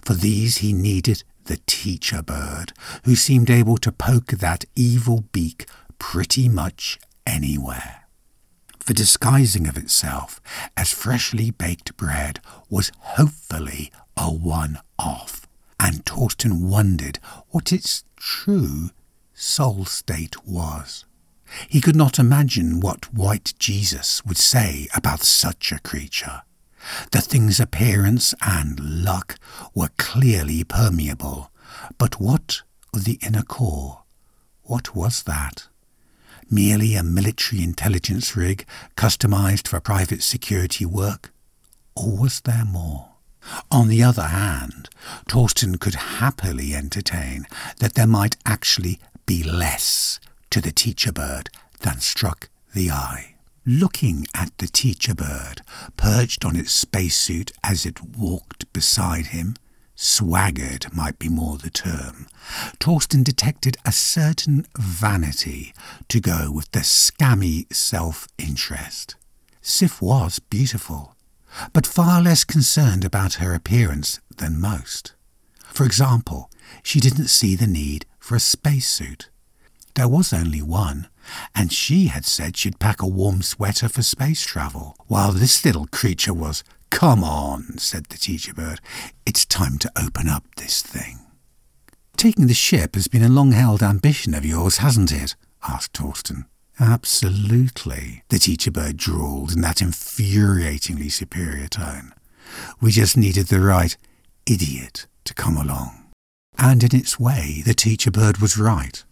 For 0.00 0.14
these 0.14 0.58
he 0.58 0.72
needed 0.72 1.22
the 1.44 1.60
teacher 1.66 2.22
bird, 2.22 2.72
who 3.04 3.14
seemed 3.14 3.50
able 3.50 3.76
to 3.76 3.92
poke 3.92 4.28
that 4.28 4.64
evil 4.74 5.24
beak 5.32 5.66
pretty 5.98 6.48
much 6.48 6.98
anywhere 7.26 8.08
the 8.88 8.94
disguising 8.94 9.66
of 9.66 9.76
itself 9.76 10.40
as 10.74 10.94
freshly 10.94 11.50
baked 11.50 11.94
bread 11.98 12.40
was 12.70 12.90
hopefully 13.00 13.92
a 14.16 14.32
one 14.32 14.78
off, 14.98 15.46
and 15.78 16.06
Torsten 16.06 16.62
wondered 16.62 17.18
what 17.50 17.70
its 17.70 18.04
true 18.16 18.88
soul 19.34 19.84
state 19.84 20.42
was. 20.46 21.04
He 21.68 21.82
could 21.82 21.96
not 21.96 22.18
imagine 22.18 22.80
what 22.80 23.12
white 23.12 23.52
Jesus 23.58 24.24
would 24.24 24.38
say 24.38 24.88
about 24.94 25.20
such 25.20 25.70
a 25.70 25.80
creature. 25.80 26.40
The 27.10 27.20
thing's 27.20 27.60
appearance 27.60 28.32
and 28.40 29.04
luck 29.04 29.36
were 29.74 29.90
clearly 29.98 30.64
permeable, 30.64 31.52
but 31.98 32.18
what 32.18 32.62
of 32.94 33.04
the 33.04 33.18
inner 33.20 33.42
core? 33.42 34.04
What 34.62 34.96
was 34.96 35.24
that? 35.24 35.68
Merely 36.50 36.94
a 36.94 37.02
military 37.02 37.62
intelligence 37.62 38.36
rig 38.36 38.66
customized 38.96 39.68
for 39.68 39.80
private 39.80 40.22
security 40.22 40.84
work? 40.86 41.32
Or 41.94 42.16
was 42.16 42.40
there 42.40 42.64
more? 42.64 43.08
On 43.70 43.88
the 43.88 44.02
other 44.02 44.24
hand, 44.28 44.88
Torsten 45.28 45.78
could 45.78 45.94
happily 45.94 46.74
entertain 46.74 47.46
that 47.78 47.94
there 47.94 48.06
might 48.06 48.36
actually 48.44 48.98
be 49.26 49.42
less 49.42 50.20
to 50.50 50.60
the 50.60 50.72
teacher 50.72 51.12
bird 51.12 51.50
than 51.80 52.00
struck 52.00 52.48
the 52.74 52.90
eye. 52.90 53.34
Looking 53.66 54.26
at 54.34 54.56
the 54.58 54.66
teacher 54.66 55.14
bird, 55.14 55.62
perched 55.96 56.44
on 56.44 56.56
its 56.56 56.72
spacesuit 56.72 57.52
as 57.62 57.84
it 57.84 58.00
walked 58.02 58.72
beside 58.72 59.26
him, 59.26 59.56
swaggered 60.00 60.86
might 60.94 61.18
be 61.18 61.28
more 61.28 61.58
the 61.58 61.68
term, 61.68 62.28
Torsten 62.78 63.24
detected 63.24 63.76
a 63.84 63.90
certain 63.90 64.64
vanity 64.78 65.74
to 66.08 66.20
go 66.20 66.52
with 66.52 66.70
the 66.70 66.80
scammy 66.80 67.66
self-interest. 67.74 69.16
Sif 69.60 70.00
was 70.00 70.38
beautiful, 70.38 71.16
but 71.72 71.84
far 71.84 72.22
less 72.22 72.44
concerned 72.44 73.04
about 73.04 73.34
her 73.34 73.54
appearance 73.54 74.20
than 74.36 74.60
most. 74.60 75.14
For 75.66 75.84
example, 75.84 76.48
she 76.84 77.00
didn't 77.00 77.28
see 77.28 77.56
the 77.56 77.66
need 77.66 78.06
for 78.20 78.36
a 78.36 78.40
spacesuit. 78.40 79.28
There 79.94 80.08
was 80.08 80.32
only 80.32 80.62
one, 80.62 81.08
and 81.54 81.72
she 81.72 82.06
had 82.06 82.24
said 82.24 82.56
she'd 82.56 82.78
pack 82.78 83.02
a 83.02 83.06
warm 83.06 83.42
sweater 83.42 83.88
for 83.88 84.02
space 84.02 84.44
travel, 84.44 84.96
while 85.06 85.32
this 85.32 85.64
little 85.64 85.86
creature 85.86 86.34
was 86.34 86.64
Come 86.90 87.22
on, 87.22 87.78
said 87.78 88.06
the 88.06 88.16
teacher 88.16 88.54
bird. 88.54 88.80
It's 89.26 89.44
time 89.44 89.78
to 89.78 89.92
open 90.00 90.28
up 90.28 90.44
this 90.56 90.82
thing. 90.82 91.18
Taking 92.16 92.46
the 92.46 92.54
ship 92.54 92.94
has 92.94 93.08
been 93.08 93.22
a 93.22 93.28
long 93.28 93.52
held 93.52 93.82
ambition 93.82 94.34
of 94.34 94.44
yours, 94.44 94.78
hasn't 94.78 95.12
it? 95.12 95.36
asked 95.66 95.92
Torsten. 95.92 96.46
Absolutely, 96.80 98.22
the 98.28 98.38
teacher 98.38 98.70
bird 98.70 98.96
drawled 98.96 99.52
in 99.52 99.60
that 99.62 99.78
infuriatingly 99.78 101.10
superior 101.10 101.68
tone. 101.68 102.14
We 102.80 102.90
just 102.90 103.16
needed 103.16 103.46
the 103.46 103.60
right 103.60 103.96
idiot 104.46 105.06
to 105.24 105.34
come 105.34 105.56
along. 105.56 106.06
And 106.56 106.82
in 106.82 106.98
its 106.98 107.20
way, 107.20 107.62
the 107.64 107.74
teacher 107.74 108.10
bird 108.10 108.38
was 108.38 108.56
right. 108.56 109.04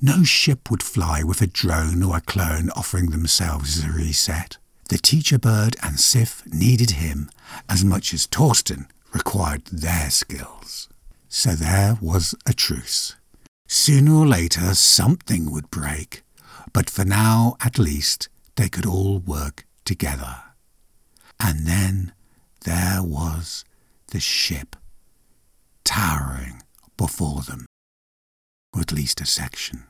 No 0.00 0.24
ship 0.24 0.70
would 0.70 0.82
fly 0.82 1.22
with 1.22 1.40
a 1.42 1.46
drone 1.46 2.02
or 2.02 2.16
a 2.16 2.20
clone 2.20 2.70
offering 2.70 3.10
themselves 3.10 3.78
as 3.78 3.84
a 3.84 3.92
reset. 3.92 4.58
The 4.88 4.98
teacher 4.98 5.38
bird 5.38 5.76
and 5.82 5.98
Sif 5.98 6.42
needed 6.46 6.92
him 6.92 7.30
as 7.68 7.84
much 7.84 8.12
as 8.12 8.26
Torsten 8.26 8.86
required 9.12 9.64
their 9.66 10.10
skills. 10.10 10.88
So 11.28 11.52
there 11.52 11.98
was 12.00 12.34
a 12.46 12.52
truce. 12.52 13.16
Sooner 13.68 14.14
or 14.14 14.26
later, 14.26 14.74
something 14.74 15.50
would 15.50 15.70
break, 15.70 16.22
but 16.72 16.90
for 16.90 17.04
now, 17.04 17.56
at 17.64 17.78
least, 17.78 18.28
they 18.56 18.68
could 18.68 18.84
all 18.84 19.18
work 19.18 19.66
together. 19.84 20.42
And 21.40 21.66
then 21.66 22.12
there 22.64 23.02
was 23.02 23.64
the 24.08 24.20
ship, 24.20 24.76
towering 25.84 26.62
before 26.96 27.40
them, 27.42 27.64
or 28.74 28.80
at 28.80 28.92
least 28.92 29.20
a 29.20 29.26
section. 29.26 29.84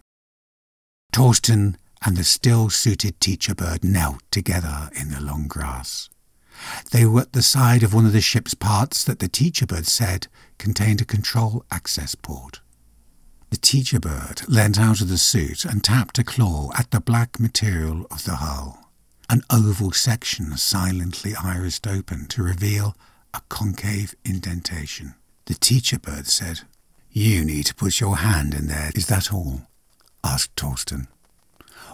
Torsten 1.13 1.77
and 2.05 2.17
the 2.17 2.25
still-suited 2.25 3.21
teacher 3.21 3.55
bird 3.55 3.85
knelt 3.85 4.23
together 4.31 4.91
in 4.99 5.11
the 5.11 5.21
long 5.21 5.47
grass. 5.47 6.09
They 6.91 7.05
were 7.07 7.23
at 7.23 7.33
the 7.33 7.43
side 7.43 7.83
of 7.83 7.95
one 7.95 8.07
of 8.07 8.13
the 8.13 8.21
ship's 8.21 8.55
parts 8.55 9.05
that 9.05 9.19
the 9.19 9.29
teacher 9.29 9.67
bird 9.67 9.87
said 9.87 10.27
contained 10.59 11.01
a 11.01 11.05
control 11.05 11.65
access 11.71 12.15
port. 12.15 12.61
The 13.51 13.57
teacher 13.57 14.01
bird 14.01 14.43
leant 14.49 14.79
out 14.79 15.01
of 15.01 15.09
the 15.09 15.19
suit 15.19 15.65
and 15.65 15.85
tapped 15.85 16.19
a 16.19 16.25
claw 16.25 16.71
at 16.77 16.91
the 16.91 17.01
black 17.01 17.39
material 17.39 18.07
of 18.11 18.25
the 18.25 18.37
hull. 18.37 18.91
An 19.29 19.43
oval 19.51 19.93
section 19.93 20.57
silently 20.57 21.35
irised 21.35 21.87
open 21.87 22.27
to 22.29 22.43
reveal 22.43 22.97
a 23.35 23.41
concave 23.49 24.15
indentation. 24.25 25.15
The 25.47 25.55
teacher 25.55 25.99
bird 25.99 26.27
said, 26.27 26.63
You 27.15 27.45
need 27.45 27.67
to 27.67 27.75
put 27.75 28.01
your 28.01 28.17
hand 28.17 28.55
in 28.55 28.69
there, 28.69 28.91
is 28.95 29.07
that 29.09 29.35
all? 29.35 29.67
asked 30.25 30.57
Torsten. 30.57 31.09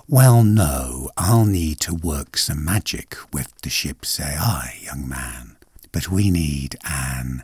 Well, 0.07 0.44
no, 0.44 1.11
I'll 1.16 1.44
need 1.44 1.81
to 1.81 1.94
work 1.94 2.37
some 2.37 2.64
magic 2.64 3.16
with 3.33 3.52
the 3.62 3.68
ship's 3.68 4.20
AI, 4.20 4.78
young 4.81 5.09
man. 5.09 5.57
But 5.90 6.09
we 6.09 6.31
need 6.31 6.76
an 6.88 7.42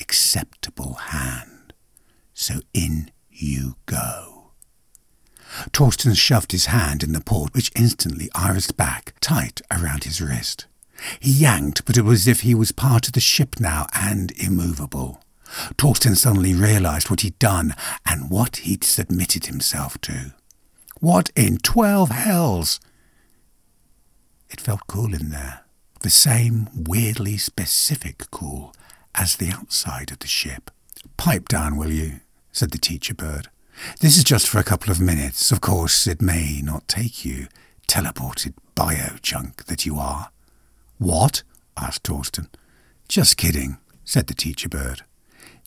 acceptable 0.00 0.94
hand. 0.94 1.72
So 2.34 2.62
in 2.74 3.12
you 3.30 3.76
go. 3.86 4.50
Torsten 5.70 6.16
shoved 6.16 6.50
his 6.50 6.66
hand 6.66 7.04
in 7.04 7.12
the 7.12 7.20
port, 7.20 7.54
which 7.54 7.70
instantly 7.76 8.28
irised 8.34 8.76
back, 8.76 9.14
tight 9.20 9.60
around 9.70 10.02
his 10.02 10.20
wrist. 10.20 10.66
He 11.20 11.30
yanked, 11.30 11.84
but 11.84 11.96
it 11.96 12.02
was 12.02 12.22
as 12.22 12.28
if 12.28 12.40
he 12.40 12.56
was 12.56 12.72
part 12.72 13.06
of 13.06 13.12
the 13.12 13.20
ship 13.20 13.60
now 13.60 13.86
and 13.94 14.32
immovable. 14.32 15.22
Torsten 15.76 16.16
suddenly 16.16 16.54
realized 16.54 17.10
what 17.10 17.20
he'd 17.20 17.38
done 17.38 17.74
and 18.06 18.30
what 18.30 18.58
he'd 18.58 18.84
submitted 18.84 19.46
himself 19.46 20.00
to. 20.02 20.32
What 21.00 21.30
in 21.36 21.58
twelve 21.58 22.10
hells? 22.10 22.80
It 24.50 24.60
felt 24.60 24.86
cool 24.86 25.14
in 25.14 25.30
there, 25.30 25.64
the 26.00 26.10
same 26.10 26.68
weirdly 26.74 27.36
specific 27.36 28.30
cool 28.30 28.74
as 29.14 29.36
the 29.36 29.50
outside 29.50 30.10
of 30.10 30.20
the 30.20 30.26
ship. 30.26 30.70
Pipe 31.16 31.48
down, 31.48 31.76
will 31.76 31.90
you? 31.90 32.20
said 32.52 32.70
the 32.70 32.78
teacher 32.78 33.14
bird. 33.14 33.48
This 34.00 34.16
is 34.16 34.24
just 34.24 34.48
for 34.48 34.58
a 34.58 34.64
couple 34.64 34.90
of 34.90 35.00
minutes. 35.00 35.52
Of 35.52 35.60
course, 35.60 36.06
it 36.06 36.20
may 36.20 36.60
not 36.62 36.88
take 36.88 37.24
you, 37.24 37.46
teleported 37.86 38.54
bio 38.74 39.16
junk 39.22 39.66
that 39.66 39.86
you 39.86 39.98
are. 39.98 40.30
What? 40.98 41.42
asked 41.76 42.02
Torsten. 42.02 42.48
Just 43.08 43.36
kidding, 43.36 43.78
said 44.04 44.26
the 44.26 44.34
teacher 44.34 44.68
bird. 44.68 45.02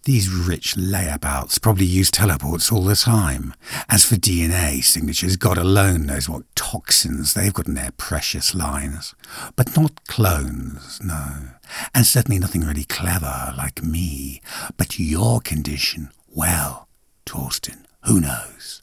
These 0.03 0.29
rich 0.29 0.75
layabouts 0.75 1.61
probably 1.61 1.85
use 1.85 2.09
teleports 2.09 2.71
all 2.71 2.83
the 2.83 2.95
time. 2.95 3.53
As 3.87 4.03
for 4.03 4.15
DNA 4.15 4.83
signatures, 4.83 5.35
God 5.35 5.59
alone 5.59 6.07
knows 6.07 6.27
what 6.27 6.43
toxins 6.55 7.35
they've 7.35 7.53
got 7.53 7.67
in 7.67 7.75
their 7.75 7.91
precious 7.97 8.55
lines. 8.55 9.13
But 9.55 9.77
not 9.77 10.07
clones, 10.07 10.99
no. 11.03 11.49
And 11.93 12.07
certainly 12.07 12.39
nothing 12.39 12.61
really 12.61 12.83
clever 12.83 13.53
like 13.55 13.83
me. 13.83 14.41
But 14.75 14.97
your 14.97 15.39
condition, 15.39 16.09
well, 16.27 16.87
Torsten, 17.27 17.83
who 18.05 18.19
knows? 18.19 18.81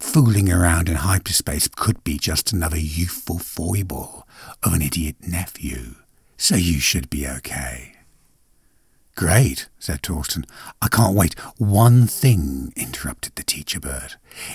Fooling 0.00 0.50
around 0.50 0.88
in 0.88 0.96
hyperspace 0.96 1.68
could 1.68 2.02
be 2.02 2.18
just 2.18 2.52
another 2.52 2.78
youthful 2.78 3.38
foible 3.38 4.26
of 4.64 4.72
an 4.72 4.82
idiot 4.82 5.16
nephew. 5.24 5.94
So 6.36 6.56
you 6.56 6.80
should 6.80 7.08
be 7.08 7.28
okay. 7.28 7.94
Great, 9.18 9.68
said 9.80 10.02
Torsten. 10.02 10.48
I 10.80 10.86
can't 10.86 11.16
wait. 11.16 11.36
One 11.56 12.06
thing, 12.06 12.72
interrupted 12.76 13.34
the 13.34 13.42
teacher 13.42 13.80
bird. 13.80 14.14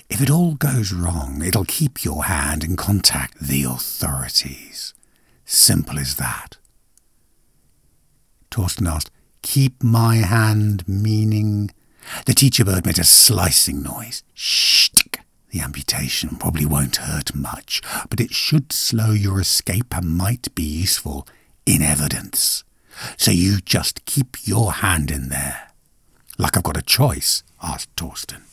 If 0.09 0.21
it 0.21 0.29
all 0.29 0.53
goes 0.53 0.93
wrong, 0.93 1.43
it'll 1.43 1.65
keep 1.65 2.05
your 2.05 2.23
hand 2.23 2.63
and 2.63 2.77
contact 2.77 3.41
the 3.41 3.65
authorities. 3.65 4.93
Simple 5.43 5.99
as 5.99 6.15
that. 6.15 6.55
Torsten 8.51 8.89
asked, 8.89 9.11
Keep 9.41 9.83
my 9.83 10.15
hand, 10.15 10.87
meaning? 10.87 11.69
The 12.25 12.33
teacher 12.33 12.63
bird 12.63 12.85
made 12.85 12.99
a 12.99 13.03
slicing 13.03 13.83
noise. 13.83 14.23
Shh! 14.33 14.91
The 15.49 15.59
amputation 15.59 16.37
probably 16.37 16.65
won't 16.65 16.95
hurt 16.95 17.35
much, 17.35 17.81
but 18.09 18.21
it 18.21 18.31
should 18.33 18.71
slow 18.71 19.11
your 19.11 19.41
escape 19.41 19.93
and 19.93 20.17
might 20.17 20.55
be 20.55 20.63
useful 20.63 21.27
in 21.65 21.81
evidence. 21.81 22.63
So 23.17 23.31
you 23.31 23.59
just 23.59 24.05
keep 24.05 24.37
your 24.45 24.73
hand 24.73 25.11
in 25.11 25.29
there. 25.29 25.69
Like 26.37 26.57
I've 26.57 26.63
got 26.63 26.77
a 26.77 26.81
choice, 26.81 27.43
asked 27.61 27.95
Torsten. 27.95 28.43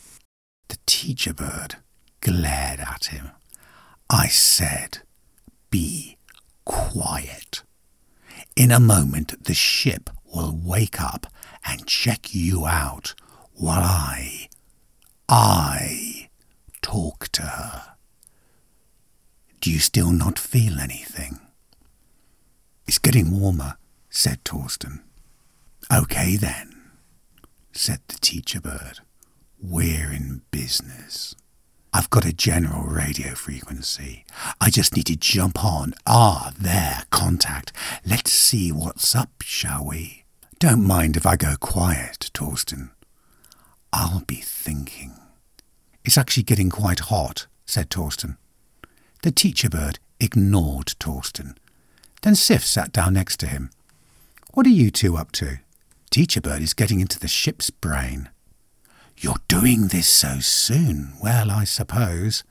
The 0.67 0.77
teacher 0.85 1.33
bird 1.33 1.75
glared 2.21 2.79
at 2.79 3.05
him. 3.05 3.31
I 4.09 4.27
said, 4.27 4.99
be 5.69 6.17
quiet. 6.65 7.63
In 8.55 8.71
a 8.71 8.79
moment 8.79 9.43
the 9.45 9.53
ship 9.53 10.09
will 10.33 10.57
wake 10.63 11.01
up 11.01 11.27
and 11.65 11.87
check 11.87 12.33
you 12.33 12.65
out 12.65 13.13
while 13.53 13.83
I, 13.83 14.49
I 15.29 16.29
talk 16.81 17.29
to 17.29 17.43
her. 17.43 17.95
Do 19.59 19.71
you 19.71 19.79
still 19.79 20.11
not 20.11 20.39
feel 20.39 20.79
anything? 20.79 21.39
It's 22.87 22.97
getting 22.97 23.39
warmer, 23.39 23.77
said 24.11 24.43
Torsten. 24.43 24.99
Okay 25.91 26.35
then, 26.35 26.75
said 27.71 28.01
the 28.09 28.17
teacher 28.19 28.59
bird. 28.59 28.99
We're 29.59 30.11
in 30.11 30.41
business. 30.51 31.33
I've 31.93 32.09
got 32.09 32.25
a 32.25 32.33
general 32.33 32.83
radio 32.83 33.33
frequency. 33.33 34.25
I 34.59 34.69
just 34.69 34.95
need 34.95 35.07
to 35.07 35.15
jump 35.15 35.63
on. 35.63 35.93
Ah, 36.05 36.51
there, 36.59 37.03
contact. 37.09 37.71
Let's 38.05 38.31
see 38.33 38.71
what's 38.71 39.15
up, 39.15 39.41
shall 39.41 39.85
we? 39.85 40.25
Don't 40.59 40.85
mind 40.85 41.15
if 41.15 41.25
I 41.25 41.37
go 41.37 41.55
quiet, 41.59 42.29
Torsten. 42.33 42.91
I'll 43.93 44.23
be 44.27 44.35
thinking. 44.35 45.13
It's 46.03 46.17
actually 46.17 46.43
getting 46.43 46.69
quite 46.69 46.99
hot, 46.99 47.47
said 47.65 47.89
Torsten. 47.89 48.37
The 49.23 49.31
teacher 49.31 49.69
bird 49.69 49.99
ignored 50.19 50.95
Torsten. 50.99 51.55
Then 52.21 52.35
Sif 52.35 52.65
sat 52.65 52.91
down 52.91 53.13
next 53.13 53.37
to 53.39 53.47
him. 53.47 53.69
What 54.53 54.65
are 54.65 54.69
you 54.69 54.91
two 54.91 55.15
up 55.15 55.31
to? 55.33 55.59
Teacher 56.09 56.41
Bird 56.41 56.61
is 56.61 56.73
getting 56.73 56.99
into 56.99 57.17
the 57.17 57.29
ship's 57.29 57.69
brain. 57.69 58.29
You're 59.15 59.39
doing 59.47 59.87
this 59.87 60.09
so 60.09 60.39
soon. 60.41 61.13
Well, 61.21 61.49
I 61.49 61.63
suppose. 61.63 62.43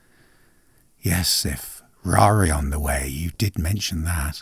Yes, 0.99 1.45
if 1.45 1.83
Rari 2.03 2.49
on 2.49 2.71
the 2.71 2.79
way, 2.79 3.07
you 3.07 3.29
did 3.37 3.59
mention 3.59 4.03
that. 4.05 4.41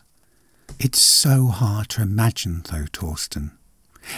It's 0.79 1.01
so 1.01 1.47
hard 1.47 1.89
to 1.89 2.01
imagine, 2.01 2.63
though, 2.71 2.85
Torsten. 2.85 3.51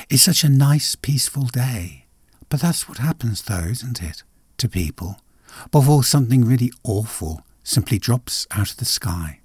It's 0.08 0.22
such 0.22 0.44
a 0.44 0.50
nice, 0.50 0.96
peaceful 0.96 1.46
day. 1.46 2.06
But 2.48 2.62
that's 2.62 2.88
what 2.88 3.00
happens, 3.00 3.42
though, 3.42 3.66
isn't 3.66 4.04
it, 4.04 4.22
to 4.58 4.70
people, 4.70 5.20
before 5.72 6.04
something 6.04 6.46
really 6.46 6.72
awful 6.84 7.42
simply 7.64 7.98
drops 7.98 8.46
out 8.52 8.70
of 8.70 8.78
the 8.78 8.86
sky. 8.86 9.41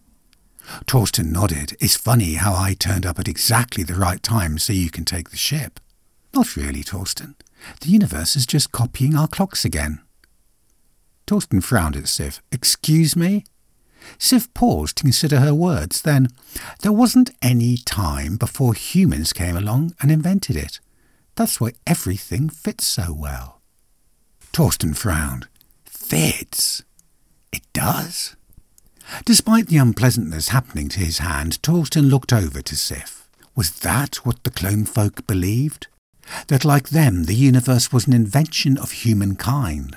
Torsten 0.87 1.31
nodded. 1.31 1.77
It's 1.81 1.97
funny 1.97 2.35
how 2.35 2.55
I 2.55 2.75
turned 2.75 3.07
up 3.07 3.19
at 3.19 3.29
exactly 3.29 3.85
the 3.85 3.95
right 3.95 4.23
time 4.23 4.59
so 4.59 4.73
you 4.73 4.91
can 4.91 5.05
take 5.05 5.31
the 5.31 5.37
ship. 5.37 5.81
Not 6.35 6.57
really, 6.57 6.83
Torsten. 6.83 7.35
The 7.81 7.89
universe 7.89 8.37
is 8.37 8.47
just 8.47 8.73
copying 8.73 9.17
our 9.17 9.29
clocks 9.29 9.65
again. 9.65 10.01
Torsten 11.27 11.63
frowned 11.63 11.97
at 11.97 12.09
Sif. 12.09 12.43
Excuse 12.53 13.17
me? 13.17 13.45
Sif 14.19 14.53
paused 14.55 14.99
to 14.99 15.03
consider 15.03 15.41
her 15.41 15.55
words. 15.55 16.03
Then, 16.03 16.29
there 16.83 16.93
wasn't 16.93 17.31
any 17.43 17.77
time 17.77 18.37
before 18.37 18.75
humans 18.75 19.33
came 19.33 19.57
along 19.57 19.95
and 20.01 20.13
invented 20.13 20.57
it. 20.57 20.81
That's 21.35 21.61
why 21.61 21.73
everything 21.87 22.49
fits 22.49 22.87
so 22.87 23.13
well. 23.13 23.61
Torsten 24.53 24.97
frowned. 24.97 25.49
Fits? 25.85 26.83
It 27.53 27.63
does? 27.73 28.36
Despite 29.25 29.69
the 29.69 29.77
unpleasantness 29.77 30.49
happening 30.49 30.89
to 30.91 31.01
his 31.01 31.19
hand, 31.19 31.63
Torsten 31.63 32.11
looked 32.11 32.33
over 32.33 32.63
to 32.63 32.77
Sif. 32.77 33.29
Was 33.55 33.81
that 33.81 34.17
what 34.27 34.43
the 34.45 34.51
clone 34.51 34.85
folk 34.85 35.27
believed? 35.27 35.87
That 36.49 36.65
like 36.65 36.89
them 36.89 37.25
the 37.25 37.35
universe 37.35 37.93
was 37.93 38.07
an 38.07 38.13
invention 38.13 38.77
of 38.77 38.91
humankind? 38.91 39.97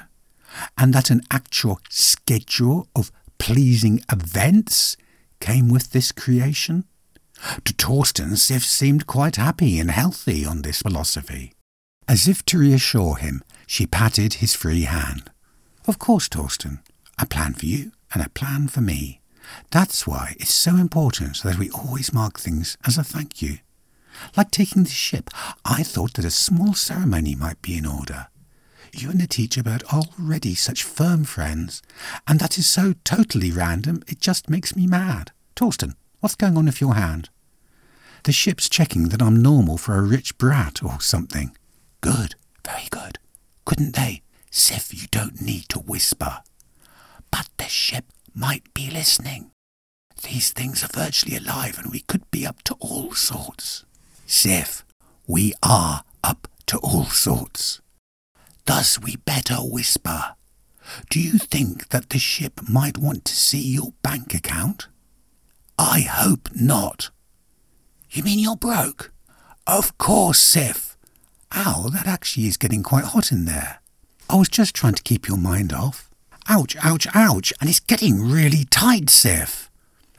And 0.77 0.93
that 0.93 1.09
an 1.09 1.21
actual 1.31 1.79
schedule 1.89 2.87
of 2.95 3.11
pleasing 3.37 4.03
events 4.11 4.95
came 5.39 5.69
with 5.69 5.91
this 5.91 6.11
creation? 6.11 6.85
To 7.65 7.73
Torsten, 7.73 8.37
Sif 8.37 8.63
seemed 8.63 9.07
quite 9.07 9.37
happy 9.37 9.79
and 9.79 9.91
healthy 9.91 10.45
on 10.45 10.61
this 10.61 10.81
philosophy. 10.81 11.53
As 12.07 12.27
if 12.27 12.43
to 12.45 12.59
reassure 12.59 13.15
him, 13.15 13.43
She 13.67 13.85
patted 13.85 14.35
his 14.35 14.55
free 14.55 14.85
hand. 14.85 15.29
Of 15.85 15.99
course, 15.99 16.27
Torsten. 16.27 16.79
A 17.19 17.27
plan 17.27 17.53
for 17.53 17.67
you 17.67 17.91
and 18.13 18.23
a 18.23 18.29
plan 18.29 18.67
for 18.67 18.81
me. 18.81 19.21
That's 19.71 20.05
why 20.05 20.35
it's 20.39 20.53
so 20.53 20.75
important 20.75 21.41
that 21.43 21.57
we 21.57 21.69
always 21.69 22.13
mark 22.13 22.39
things 22.39 22.77
as 22.85 22.97
a 22.97 23.03
thank 23.03 23.41
you. 23.41 23.59
Like 24.35 24.51
taking 24.51 24.83
the 24.83 24.89
ship, 24.89 25.29
I 25.65 25.83
thought 25.83 26.15
that 26.15 26.25
a 26.25 26.31
small 26.31 26.73
ceremony 26.73 27.35
might 27.35 27.61
be 27.61 27.77
in 27.77 27.85
order. 27.85 28.27
You 28.93 29.09
and 29.11 29.21
the 29.21 29.27
teacher 29.27 29.63
bird 29.63 29.83
are 29.91 30.03
already 30.19 30.55
such 30.55 30.83
firm 30.83 31.23
friends, 31.23 31.81
and 32.27 32.39
that 32.39 32.57
is 32.57 32.67
so 32.67 32.93
totally 33.03 33.51
random 33.51 34.03
it 34.07 34.19
just 34.19 34.49
makes 34.49 34.75
me 34.75 34.87
mad. 34.87 35.31
Torsten, 35.55 35.93
what's 36.19 36.35
going 36.35 36.57
on 36.57 36.65
with 36.65 36.81
your 36.81 36.95
hand? 36.95 37.29
The 38.23 38.31
ship's 38.31 38.67
checking 38.67 39.09
that 39.09 39.21
I'm 39.21 39.41
normal 39.41 39.77
for 39.77 39.95
a 39.95 40.01
rich 40.01 40.37
brat 40.37 40.83
or 40.83 40.99
something. 40.99 41.55
Good, 42.01 42.35
very 42.65 42.87
good. 42.89 43.19
Couldn't 43.65 43.95
they? 43.95 44.23
Sif, 44.51 44.93
you 44.93 45.07
don't 45.11 45.41
need 45.41 45.69
to 45.69 45.79
whisper. 45.79 46.39
But 47.31 47.49
the 47.57 47.67
ship 47.69 48.05
might 48.33 48.73
be 48.73 48.89
listening. 48.89 49.51
These 50.23 50.51
things 50.51 50.83
are 50.83 50.87
virtually 50.87 51.37
alive 51.37 51.77
and 51.79 51.91
we 51.91 52.01
could 52.01 52.29
be 52.31 52.45
up 52.45 52.61
to 52.63 52.75
all 52.79 53.13
sorts. 53.13 53.85
Sif, 54.25 54.83
we 55.27 55.53
are 55.63 56.03
up 56.23 56.47
to 56.67 56.77
all 56.79 57.05
sorts. 57.05 57.81
Thus 58.65 58.99
we 58.99 59.15
better 59.15 59.55
whisper. 59.55 60.35
Do 61.09 61.19
you 61.19 61.37
think 61.37 61.89
that 61.89 62.09
the 62.09 62.19
ship 62.19 62.61
might 62.67 62.97
want 62.97 63.25
to 63.25 63.35
see 63.35 63.61
your 63.61 63.93
bank 64.01 64.33
account? 64.33 64.87
I 65.77 66.01
hope 66.01 66.49
not. 66.53 67.09
You 68.11 68.23
mean 68.23 68.39
you're 68.39 68.55
broke? 68.55 69.11
Of 69.65 69.97
course, 69.97 70.39
Sif. 70.39 70.97
Ow, 71.55 71.89
that 71.93 72.07
actually 72.07 72.47
is 72.47 72.57
getting 72.57 72.83
quite 72.83 73.05
hot 73.05 73.31
in 73.31 73.45
there. 73.45 73.81
I 74.29 74.35
was 74.35 74.49
just 74.49 74.75
trying 74.75 74.95
to 74.95 75.03
keep 75.03 75.27
your 75.27 75.37
mind 75.37 75.73
off. 75.73 76.08
Ouch, 76.51 76.75
ouch, 76.83 77.07
ouch, 77.13 77.53
and 77.61 77.69
it's 77.69 77.79
getting 77.79 78.27
really 78.27 78.65
tight, 78.65 79.11
Sif. 79.11 79.69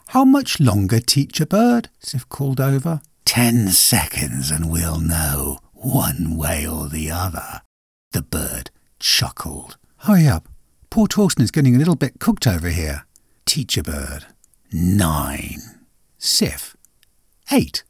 How 0.08 0.24
much 0.24 0.60
longer, 0.60 1.00
teacher 1.00 1.44
bird? 1.44 1.88
Sif 1.98 2.28
called 2.28 2.60
over. 2.60 3.00
Ten 3.24 3.68
seconds 3.70 4.50
and 4.52 4.70
we'll 4.70 5.00
know, 5.00 5.58
one 5.72 6.36
way 6.36 6.64
or 6.64 6.88
the 6.88 7.10
other. 7.10 7.62
The 8.12 8.22
bird 8.22 8.70
chuckled. 9.00 9.76
Hurry 9.98 10.28
up. 10.28 10.48
Poor 10.88 11.08
Torsten 11.08 11.42
is 11.42 11.50
getting 11.50 11.74
a 11.74 11.78
little 11.78 11.96
bit 11.96 12.20
cooked 12.20 12.46
over 12.46 12.68
here. 12.68 13.06
Teacher 13.44 13.82
bird. 13.82 14.26
Nine. 14.72 15.80
Sif. 16.16 16.76
Eight. 17.50 17.82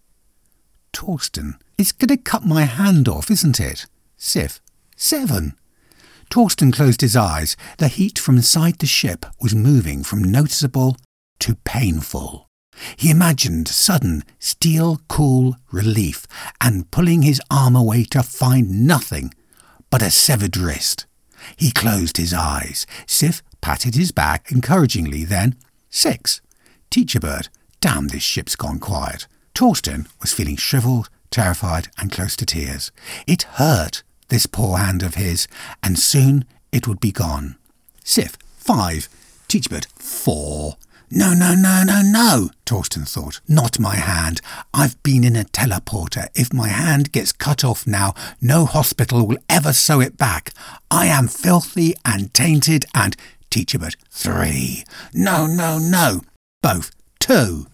Torsten. 0.94 1.58
It's 1.76 1.92
going 1.92 2.08
to 2.08 2.16
cut 2.16 2.46
my 2.46 2.62
hand 2.62 3.06
off, 3.06 3.30
isn't 3.30 3.60
it? 3.60 3.84
Sif. 4.16 4.60
Seven. 4.96 5.54
Torsten 6.30 6.72
closed 6.72 7.00
his 7.00 7.16
eyes. 7.16 7.56
The 7.78 7.88
heat 7.88 8.18
from 8.18 8.36
inside 8.36 8.78
the 8.78 8.86
ship 8.86 9.26
was 9.40 9.54
moving 9.54 10.04
from 10.04 10.22
noticeable 10.22 10.96
to 11.40 11.56
painful. 11.64 12.48
He 12.96 13.10
imagined 13.10 13.68
sudden, 13.68 14.24
steel 14.38 15.00
cool 15.08 15.56
relief 15.70 16.26
and 16.60 16.90
pulling 16.90 17.22
his 17.22 17.42
arm 17.50 17.76
away 17.76 18.04
to 18.04 18.22
find 18.22 18.86
nothing 18.86 19.34
but 19.90 20.02
a 20.02 20.10
severed 20.10 20.56
wrist. 20.56 21.06
He 21.56 21.72
closed 21.72 22.16
his 22.16 22.32
eyes. 22.32 22.86
Sif 23.06 23.42
patted 23.60 23.94
his 23.94 24.12
back 24.12 24.50
encouragingly, 24.52 25.24
then, 25.24 25.56
Six. 25.90 26.40
Teacher 26.88 27.18
Bird, 27.18 27.48
damn, 27.80 28.08
this 28.08 28.22
ship's 28.22 28.54
gone 28.54 28.78
quiet. 28.78 29.26
Torsten 29.54 30.06
was 30.20 30.32
feeling 30.32 30.56
shriveled, 30.56 31.10
terrified, 31.30 31.88
and 31.98 32.12
close 32.12 32.36
to 32.36 32.46
tears. 32.46 32.92
It 33.26 33.42
hurt, 33.42 34.04
this 34.30 34.46
poor 34.46 34.78
hand 34.78 35.02
of 35.02 35.14
his, 35.14 35.46
and 35.82 35.98
soon 35.98 36.44
it 36.72 36.88
would 36.88 37.00
be 37.00 37.12
gone. 37.12 37.56
Sif, 38.02 38.36
five. 38.56 39.08
Teacher 39.48 39.70
Bird, 39.70 39.86
four. 39.96 40.76
No, 41.12 41.34
no, 41.34 41.56
no, 41.56 41.82
no, 41.84 42.02
no, 42.02 42.50
Torsten 42.64 43.06
thought. 43.08 43.40
Not 43.48 43.80
my 43.80 43.96
hand. 43.96 44.40
I've 44.72 45.02
been 45.02 45.24
in 45.24 45.34
a 45.34 45.42
teleporter. 45.42 46.28
If 46.36 46.52
my 46.52 46.68
hand 46.68 47.10
gets 47.10 47.32
cut 47.32 47.64
off 47.64 47.84
now, 47.84 48.14
no 48.40 48.64
hospital 48.64 49.26
will 49.26 49.38
ever 49.48 49.72
sew 49.72 50.00
it 50.00 50.16
back. 50.16 50.52
I 50.88 51.06
am 51.06 51.26
filthy 51.26 51.94
and 52.04 52.32
tainted 52.32 52.84
and. 52.94 53.16
Teacherbird, 53.50 53.96
three. 54.08 54.84
No, 55.12 55.48
no, 55.48 55.78
no. 55.78 56.20
Both, 56.62 56.92
two. 57.18 57.66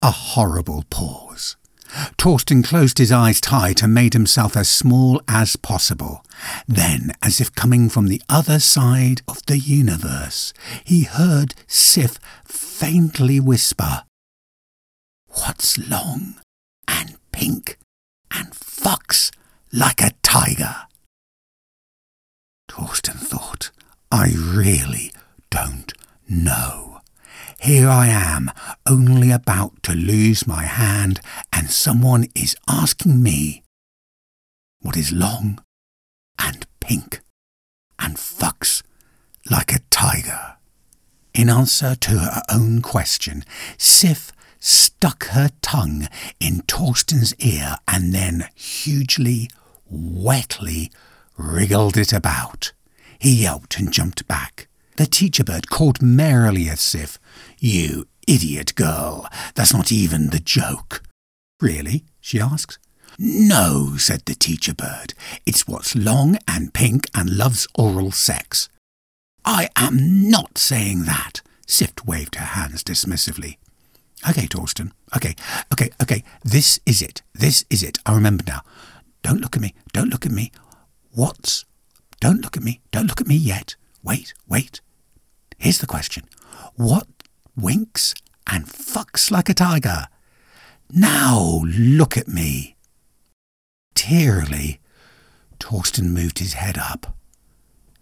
A 0.00 0.12
horrible 0.12 0.84
pause. 0.90 1.56
Torsten 2.16 2.64
closed 2.64 2.98
his 2.98 3.12
eyes 3.12 3.40
tight 3.40 3.82
and 3.82 3.94
made 3.94 4.12
himself 4.12 4.56
as 4.56 4.68
small 4.68 5.20
as 5.26 5.56
possible. 5.56 6.24
Then, 6.66 7.12
as 7.22 7.40
if 7.40 7.54
coming 7.54 7.88
from 7.88 8.08
the 8.08 8.22
other 8.28 8.58
side 8.58 9.22
of 9.26 9.44
the 9.46 9.58
universe, 9.58 10.52
he 10.84 11.04
heard 11.04 11.54
Sif 11.66 12.18
faintly 12.44 13.40
whisper, 13.40 14.04
What's 15.28 15.78
long 15.78 16.36
and 16.86 17.16
pink 17.32 17.78
and 18.30 18.54
fox 18.54 19.30
like 19.72 20.00
a 20.00 20.12
tiger? 20.22 20.74
Torsten 22.68 23.18
thought, 23.18 23.70
I 24.10 24.32
really 24.36 25.12
don't 25.50 25.92
know. 26.28 26.87
Here 27.60 27.88
I 27.88 28.06
am, 28.06 28.52
only 28.86 29.32
about 29.32 29.82
to 29.82 29.92
lose 29.92 30.46
my 30.46 30.62
hand, 30.62 31.20
and 31.52 31.70
someone 31.70 32.26
is 32.34 32.54
asking 32.68 33.20
me 33.20 33.64
what 34.80 34.96
is 34.96 35.10
long 35.12 35.58
and 36.38 36.66
pink 36.78 37.20
and 37.98 38.16
fucks 38.16 38.84
like 39.50 39.72
a 39.72 39.80
tiger. 39.90 40.56
In 41.34 41.50
answer 41.50 41.96
to 41.96 42.10
her 42.12 42.42
own 42.48 42.80
question, 42.80 43.44
Sif 43.76 44.30
stuck 44.60 45.24
her 45.26 45.50
tongue 45.60 46.06
in 46.38 46.62
Torsten's 46.62 47.34
ear 47.40 47.76
and 47.88 48.14
then 48.14 48.48
hugely, 48.54 49.50
wetly 49.84 50.92
wriggled 51.36 51.96
it 51.96 52.12
about. 52.12 52.72
He 53.18 53.42
yelped 53.42 53.78
and 53.78 53.92
jumped 53.92 54.28
back. 54.28 54.67
The 54.98 55.06
teacher 55.06 55.44
bird 55.44 55.70
called 55.70 56.02
merrily 56.02 56.68
as 56.68 56.92
if, 56.92 57.20
You 57.60 58.08
idiot 58.26 58.74
girl, 58.74 59.28
that's 59.54 59.72
not 59.72 59.92
even 59.92 60.30
the 60.30 60.40
joke. 60.40 61.04
Really? 61.60 62.04
she 62.20 62.40
asked. 62.40 62.80
No, 63.16 63.94
said 63.96 64.22
the 64.26 64.34
teacher 64.34 64.74
bird. 64.74 65.14
It's 65.46 65.68
what's 65.68 65.94
long 65.94 66.36
and 66.48 66.74
pink 66.74 67.08
and 67.14 67.36
loves 67.36 67.68
oral 67.76 68.10
sex. 68.10 68.68
I 69.44 69.68
am 69.76 70.28
not 70.28 70.58
saying 70.58 71.04
that. 71.04 71.42
Sif 71.64 71.92
waved 72.04 72.34
her 72.34 72.44
hands 72.44 72.82
dismissively. 72.82 73.58
Okay, 74.28 74.48
Torsten. 74.48 74.90
Okay, 75.14 75.36
okay, 75.72 75.90
okay. 76.02 76.24
This 76.42 76.80
is 76.84 77.02
it. 77.02 77.22
This 77.32 77.64
is 77.70 77.84
it. 77.84 77.98
I 78.04 78.16
remember 78.16 78.42
now. 78.48 78.62
Don't 79.22 79.40
look 79.40 79.54
at 79.54 79.62
me. 79.62 79.76
Don't 79.92 80.10
look 80.10 80.26
at 80.26 80.32
me. 80.32 80.50
What's. 81.12 81.66
Don't 82.18 82.40
look 82.42 82.56
at 82.56 82.64
me. 82.64 82.80
Don't 82.90 83.06
look 83.06 83.20
at 83.20 83.28
me 83.28 83.36
yet. 83.36 83.76
Wait, 84.02 84.34
wait. 84.48 84.80
Here's 85.58 85.78
the 85.78 85.86
question 85.86 86.24
What 86.76 87.08
winks 87.56 88.14
and 88.50 88.66
fucks 88.66 89.30
like 89.30 89.48
a 89.48 89.54
tiger? 89.54 90.06
Now 90.90 91.62
look 91.66 92.16
at 92.16 92.28
me. 92.28 92.76
Tearily, 93.94 94.80
Torsten 95.58 96.12
moved 96.12 96.38
his 96.38 96.54
head 96.54 96.78
up, 96.78 97.16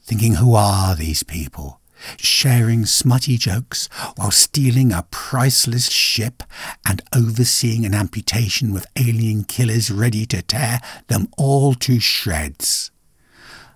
thinking, 0.03 0.35
Who 0.35 0.55
are 0.55 0.95
these 0.95 1.23
people? 1.23 1.81
Sharing 2.19 2.85
smutty 2.85 3.39
jokes 3.39 3.89
while 4.17 4.31
stealing 4.31 4.93
a 4.93 5.07
priceless 5.11 5.91
ship 5.91 6.43
and 6.87 7.01
overseeing 7.15 7.87
an 7.87 7.95
amputation 7.95 8.75
with 8.75 8.87
alien 8.97 9.45
killers 9.45 9.91
ready 9.91 10.27
to 10.27 10.43
tear 10.43 10.81
them 11.09 11.29
all 11.39 11.73
to 11.77 11.99
shreds. 11.99 12.91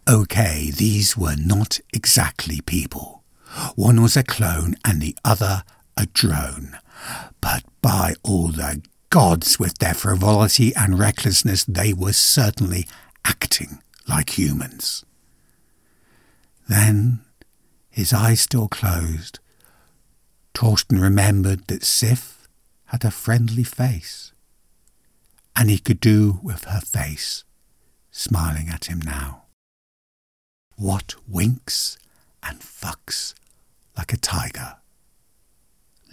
Okay, 0.06 0.70
these 0.70 1.16
were 1.16 1.36
not 1.36 1.80
exactly 1.94 2.60
people. 2.60 3.19
One 3.74 4.02
was 4.02 4.16
a 4.16 4.22
clone 4.22 4.76
and 4.84 5.00
the 5.00 5.16
other 5.24 5.64
a 5.96 6.06
drone. 6.06 6.78
But 7.40 7.64
by 7.82 8.14
all 8.22 8.48
the 8.48 8.82
gods, 9.10 9.58
with 9.58 9.78
their 9.78 9.94
frivolity 9.94 10.74
and 10.74 10.98
recklessness, 10.98 11.64
they 11.64 11.92
were 11.92 12.12
certainly 12.12 12.86
acting 13.24 13.82
like 14.08 14.38
humans. 14.38 15.04
Then, 16.68 17.20
his 17.90 18.12
eyes 18.12 18.40
still 18.40 18.68
closed, 18.68 19.40
Torsten 20.54 21.00
remembered 21.00 21.66
that 21.66 21.84
Sif 21.84 22.48
had 22.86 23.04
a 23.04 23.10
friendly 23.10 23.64
face, 23.64 24.32
and 25.56 25.70
he 25.70 25.78
could 25.78 26.00
do 26.00 26.40
with 26.42 26.64
her 26.64 26.80
face 26.80 27.44
smiling 28.10 28.68
at 28.68 28.86
him 28.86 29.00
now. 29.00 29.44
What 30.76 31.14
winks 31.28 31.98
and 32.42 32.60
fucks 32.60 33.34
like 34.00 34.14
a 34.14 34.16
tiger. 34.16 34.76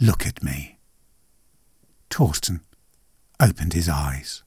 Look 0.01 0.27
at 0.27 0.43
me. 0.43 0.77
Torsten 2.09 2.59
opened 3.39 3.71
his 3.71 3.87
eyes. 3.87 4.43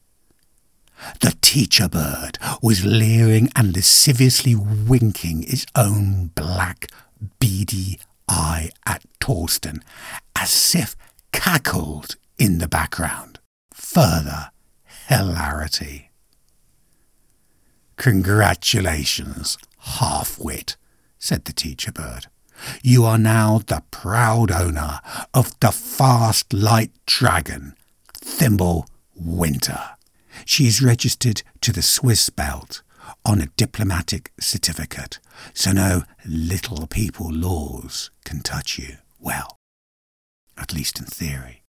The 1.23 1.35
teacher 1.41 1.89
bird 1.89 2.37
was 2.61 2.85
leering 2.85 3.49
and 3.57 3.75
lasciviously 3.75 4.55
winking 4.55 5.45
its 5.45 5.65
own 5.75 6.33
black, 6.35 6.89
beady 7.39 7.99
eye 8.29 8.69
at 8.85 9.03
Torsten 9.21 9.81
as 10.37 10.51
Sif 10.51 10.95
cackled 11.33 12.17
in 12.37 12.59
the 12.59 12.69
background. 12.69 13.39
Further 13.73 14.51
hilarity. 15.09 16.11
Congratulations, 17.97 19.57
half-wit, 19.79 20.77
said 21.19 21.47
the 21.47 21.55
teacher 21.55 21.91
bird. 21.91 22.27
You 22.83 23.05
are 23.05 23.19
now 23.19 23.59
the 23.59 23.83
proud 23.91 24.51
owner 24.51 25.01
of 25.35 25.59
the 25.61 25.73
fast 25.73 26.53
light 26.53 26.93
dragon, 27.07 27.75
Thimble 28.15 28.87
Winter. 29.15 29.81
She 30.45 30.67
is 30.67 30.83
registered 30.83 31.43
to 31.61 31.73
the 31.73 31.83
Swiss 31.83 32.31
belt 32.31 32.83
on 33.25 33.41
a 33.41 33.47
diplomatic 33.57 34.33
certificate, 34.41 35.19
so 35.53 35.73
no 35.73 36.05
little 36.27 36.87
people 36.87 37.33
laws 37.33 38.11
can 38.25 38.41
touch 38.41 38.79
you. 38.79 38.97
Well, 39.19 39.59
at 40.57 40.73
least 40.73 40.99
in 40.99 41.07
theory. 41.07 41.63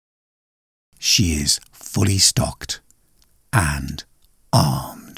She 0.99 1.33
is 1.33 1.59
fully 1.71 2.17
stocked 2.17 2.81
and 3.53 4.03
armed. 4.51 5.08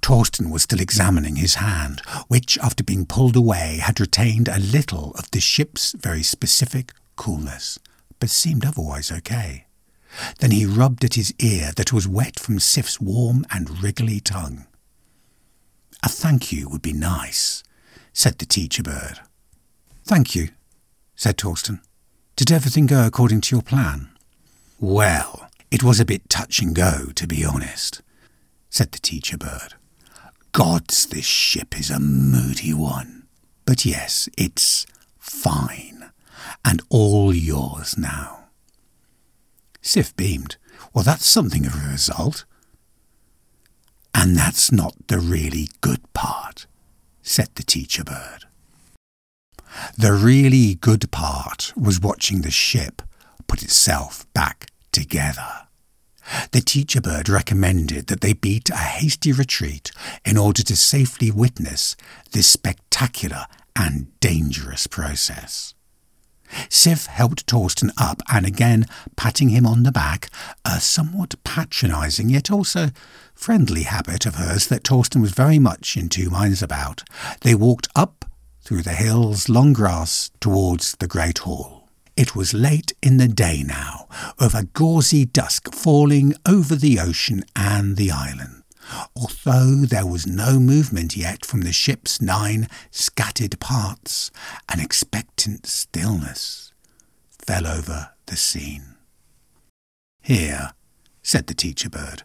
Torsten 0.00 0.50
was 0.50 0.62
still 0.62 0.80
examining 0.80 1.36
his 1.36 1.56
hand, 1.56 2.00
which, 2.28 2.58
after 2.58 2.82
being 2.84 3.06
pulled 3.06 3.36
away, 3.36 3.78
had 3.82 4.00
retained 4.00 4.48
a 4.48 4.58
little 4.58 5.12
of 5.12 5.30
the 5.30 5.40
ship's 5.40 5.92
very 5.92 6.22
specific 6.22 6.92
coolness, 7.16 7.78
but 8.18 8.30
seemed 8.30 8.64
otherwise 8.64 9.12
okay. 9.12 9.66
Then 10.40 10.50
he 10.50 10.66
rubbed 10.66 11.04
at 11.04 11.14
his 11.14 11.34
ear 11.38 11.72
that 11.76 11.92
was 11.92 12.08
wet 12.08 12.40
from 12.40 12.58
Sif's 12.58 13.00
warm 13.00 13.44
and 13.50 13.82
wriggly 13.82 14.20
tongue. 14.20 14.66
A 16.02 16.08
thank 16.08 16.52
you 16.52 16.68
would 16.68 16.82
be 16.82 16.92
nice, 16.92 17.62
said 18.12 18.38
the 18.38 18.46
teacher 18.46 18.82
bird. 18.82 19.20
Thank 20.04 20.34
you, 20.34 20.48
said 21.16 21.36
Torsten. 21.36 21.80
Did 22.36 22.52
everything 22.52 22.86
go 22.86 23.06
according 23.06 23.40
to 23.42 23.56
your 23.56 23.62
plan? 23.62 24.10
Well, 24.80 25.50
it 25.70 25.82
was 25.82 25.98
a 26.00 26.04
bit 26.04 26.28
touch 26.28 26.60
and 26.60 26.74
go, 26.74 27.06
to 27.14 27.26
be 27.26 27.44
honest, 27.44 28.00
said 28.70 28.92
the 28.92 28.98
teacher 28.98 29.36
bird. 29.36 29.74
Gods, 30.52 31.06
this 31.06 31.24
ship 31.24 31.78
is 31.78 31.90
a 31.90 32.00
moody 32.00 32.72
one. 32.74 33.26
But 33.64 33.84
yes, 33.84 34.28
it's 34.38 34.86
fine, 35.18 36.10
and 36.64 36.80
all 36.88 37.34
yours 37.34 37.98
now. 37.98 38.46
Sif 39.82 40.16
beamed. 40.16 40.56
Well, 40.92 41.04
that's 41.04 41.26
something 41.26 41.66
of 41.66 41.74
a 41.74 41.90
result. 41.90 42.44
And 44.14 44.36
that's 44.36 44.72
not 44.72 44.94
the 45.06 45.18
really 45.18 45.68
good 45.80 46.12
part, 46.12 46.66
said 47.22 47.48
the 47.54 47.62
teacher 47.62 48.04
bird. 48.04 48.46
The 49.96 50.12
really 50.12 50.74
good 50.74 51.10
part 51.10 51.72
was 51.76 52.00
watching 52.00 52.40
the 52.40 52.50
ship 52.50 53.02
put 53.46 53.62
itself 53.62 54.26
back 54.32 54.70
together. 54.92 55.67
The 56.52 56.60
teacher 56.60 57.00
bird 57.00 57.28
recommended 57.28 58.06
that 58.08 58.20
they 58.20 58.32
beat 58.32 58.70
a 58.70 58.76
hasty 58.76 59.32
retreat 59.32 59.90
in 60.24 60.36
order 60.36 60.62
to 60.62 60.76
safely 60.76 61.30
witness 61.30 61.96
this 62.32 62.46
spectacular 62.46 63.46
and 63.76 64.08
dangerous 64.20 64.86
process. 64.86 65.74
Sif 66.68 67.06
helped 67.06 67.46
Torsten 67.46 67.90
up 67.98 68.22
and 68.30 68.46
again 68.46 68.86
patting 69.16 69.50
him 69.50 69.66
on 69.66 69.82
the 69.82 69.92
back, 69.92 70.30
a 70.64 70.80
somewhat 70.80 71.34
patronising 71.44 72.30
yet 72.30 72.50
also 72.50 72.88
friendly 73.34 73.82
habit 73.82 74.26
of 74.26 74.36
hers 74.36 74.66
that 74.68 74.82
Torsten 74.82 75.20
was 75.20 75.32
very 75.32 75.58
much 75.58 75.96
in 75.96 76.08
two 76.08 76.30
minds 76.30 76.62
about. 76.62 77.04
They 77.42 77.54
walked 77.54 77.88
up 77.94 78.24
through 78.62 78.82
the 78.82 78.92
hills, 78.92 79.48
long 79.48 79.72
grass, 79.72 80.30
towards 80.40 80.96
the 80.96 81.06
great 81.06 81.38
hall. 81.38 81.77
It 82.18 82.34
was 82.34 82.52
late 82.52 82.92
in 83.00 83.18
the 83.18 83.28
day 83.28 83.62
now, 83.62 84.08
with 84.40 84.52
a 84.52 84.64
gauzy 84.64 85.24
dusk 85.24 85.72
falling 85.72 86.34
over 86.44 86.74
the 86.74 86.98
ocean 86.98 87.44
and 87.54 87.96
the 87.96 88.10
island. 88.10 88.64
Although 89.14 89.86
there 89.86 90.04
was 90.04 90.26
no 90.26 90.58
movement 90.58 91.16
yet 91.16 91.46
from 91.46 91.60
the 91.60 91.72
ship's 91.72 92.20
nine 92.20 92.66
scattered 92.90 93.60
parts, 93.60 94.32
an 94.68 94.80
expectant 94.80 95.64
stillness 95.66 96.72
fell 97.30 97.68
over 97.68 98.10
the 98.26 98.36
scene. 98.36 98.96
Here, 100.20 100.72
said 101.22 101.46
the 101.46 101.54
teacher 101.54 101.88
bird, 101.88 102.24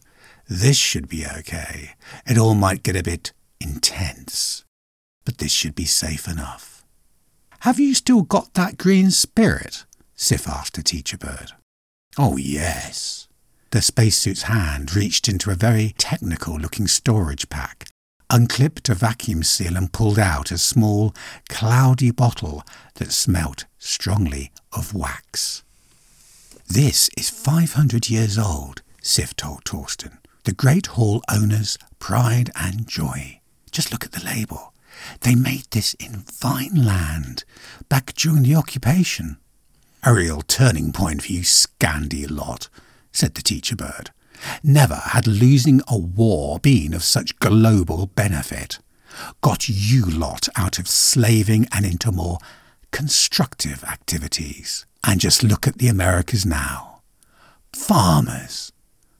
this 0.49 0.77
should 0.77 1.07
be 1.07 1.23
okay. 1.37 1.91
It 2.25 2.39
all 2.39 2.55
might 2.55 2.81
get 2.81 2.95
a 2.95 3.03
bit 3.03 3.31
intense 3.59 4.63
but 5.25 5.37
this 5.37 5.51
should 5.51 5.75
be 5.75 5.85
safe 5.85 6.27
enough. 6.27 6.72
Have 7.63 7.79
you 7.79 7.93
still 7.95 8.23
got 8.23 8.55
that 8.55 8.77
green 8.77 9.09
spirit? 9.09 9.85
Sif 10.15 10.49
asked 10.49 10.77
a 10.77 10.83
teacher 10.83 11.17
bird. 11.17 11.53
Oh, 12.17 12.35
yes. 12.35 13.29
The 13.71 13.81
spacesuit's 13.81 14.41
hand 14.41 14.93
reached 14.93 15.29
into 15.29 15.49
a 15.49 15.55
very 15.55 15.95
technical 15.97 16.57
looking 16.57 16.87
storage 16.87 17.47
pack, 17.47 17.87
unclipped 18.29 18.89
a 18.89 18.95
vacuum 18.95 19.43
seal, 19.43 19.77
and 19.77 19.93
pulled 19.93 20.19
out 20.19 20.51
a 20.51 20.57
small, 20.57 21.15
cloudy 21.47 22.11
bottle 22.11 22.63
that 22.95 23.13
smelt 23.13 23.63
strongly 23.77 24.51
of 24.73 24.93
wax. 24.93 25.63
This 26.67 27.09
is 27.17 27.29
500 27.29 28.09
years 28.09 28.37
old, 28.37 28.81
Sif 29.01 29.37
told 29.37 29.63
Torsten. 29.63 30.17
The 30.43 30.51
Great 30.51 30.87
Hall 30.87 31.21
owner's 31.31 31.77
pride 31.97 32.49
and 32.59 32.89
joy. 32.89 33.39
Just 33.71 33.93
look 33.93 34.03
at 34.03 34.11
the 34.11 34.25
label. 34.25 34.72
They 35.21 35.35
made 35.35 35.65
this 35.71 35.93
in 35.95 36.23
Vineland, 36.41 37.43
back 37.89 38.13
during 38.13 38.43
the 38.43 38.55
occupation. 38.55 39.37
A 40.03 40.13
real 40.13 40.41
turning 40.41 40.91
point 40.91 41.23
for 41.23 41.31
you 41.31 41.41
Scandi 41.41 42.29
lot, 42.29 42.69
said 43.11 43.35
the 43.35 43.41
teacher 43.41 43.75
bird. 43.75 44.11
Never 44.63 44.95
had 44.95 45.27
losing 45.27 45.81
a 45.87 45.97
war 45.97 46.59
been 46.59 46.93
of 46.93 47.03
such 47.03 47.39
global 47.39 48.07
benefit. 48.07 48.79
Got 49.41 49.69
you 49.69 50.05
lot 50.05 50.49
out 50.55 50.79
of 50.79 50.87
slaving 50.87 51.67
and 51.71 51.85
into 51.85 52.11
more 52.11 52.39
constructive 52.91 53.83
activities. 53.83 54.85
And 55.03 55.19
just 55.19 55.43
look 55.43 55.67
at 55.67 55.77
the 55.77 55.87
Americas 55.87 56.45
now. 56.45 57.01
Farmers. 57.73 58.71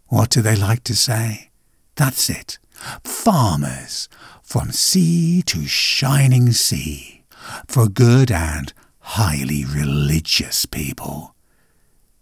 What 0.08 0.30
do 0.30 0.42
they 0.42 0.56
like 0.56 0.84
to 0.86 0.96
say? 0.96 1.50
That's 1.96 2.30
it. 2.30 2.58
Farmers 3.04 4.10
from 4.44 4.72
sea 4.72 5.42
to 5.42 5.66
shining 5.66 6.52
sea, 6.52 7.24
for 7.68 7.88
good 7.88 8.30
and 8.30 8.74
highly 9.00 9.66
religious 9.66 10.66
people. 10.66 11.34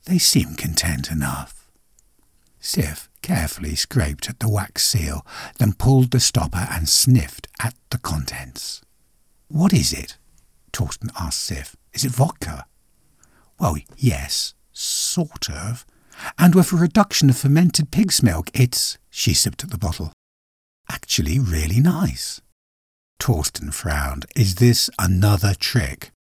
They 0.05 0.17
seem 0.17 0.55
content 0.55 1.11
enough. 1.11 1.69
Sif 2.59 3.09
carefully 3.22 3.76
scraped 3.76 4.30
at 4.30 4.39
the 4.39 4.49
wax 4.49 4.88
seal, 4.88 5.26
then 5.57 5.74
pulled 5.74 6.11
the 6.11 6.19
stopper 6.19 6.67
and 6.72 6.88
sniffed 6.88 7.47
at 7.59 7.74
the 7.89 7.97
contents. 7.97 8.82
What 9.47 9.74
is 9.74 9.91
it? 9.91 10.17
Torsten 10.72 11.09
asked 11.19 11.41
Sif. 11.41 11.76
Is 11.93 12.05
it 12.05 12.11
vodka? 12.11 12.65
Well, 13.59 13.78
yes, 13.97 14.53
sort 14.72 15.49
of. 15.49 15.86
And 16.38 16.55
with 16.55 16.72
a 16.72 16.78
reduction 16.78 17.30
of 17.30 17.38
fermented 17.38 17.91
pig's 17.91 18.24
milk, 18.24 18.49
it's. 18.53 18.97
She 19.09 19.34
sipped 19.34 19.63
at 19.63 19.72
the 19.72 19.78
bottle 19.78 20.13
actually 20.89 21.39
really 21.39 21.79
nice. 21.79 22.41
Torsten 23.19 23.73
frowned. 23.73 24.25
Is 24.36 24.55
this 24.55 24.89
another 24.97 25.53
trick? 25.53 26.11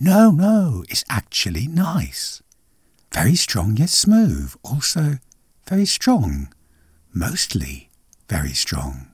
No, 0.00 0.30
no, 0.30 0.84
it's 0.88 1.04
actually 1.08 1.66
nice. 1.66 2.42
Very 3.12 3.36
strong 3.36 3.76
yet 3.76 3.90
smooth. 3.90 4.54
Also 4.62 5.18
very 5.68 5.86
strong. 5.86 6.52
Mostly 7.12 7.90
very 8.28 8.52
strong. 8.52 9.06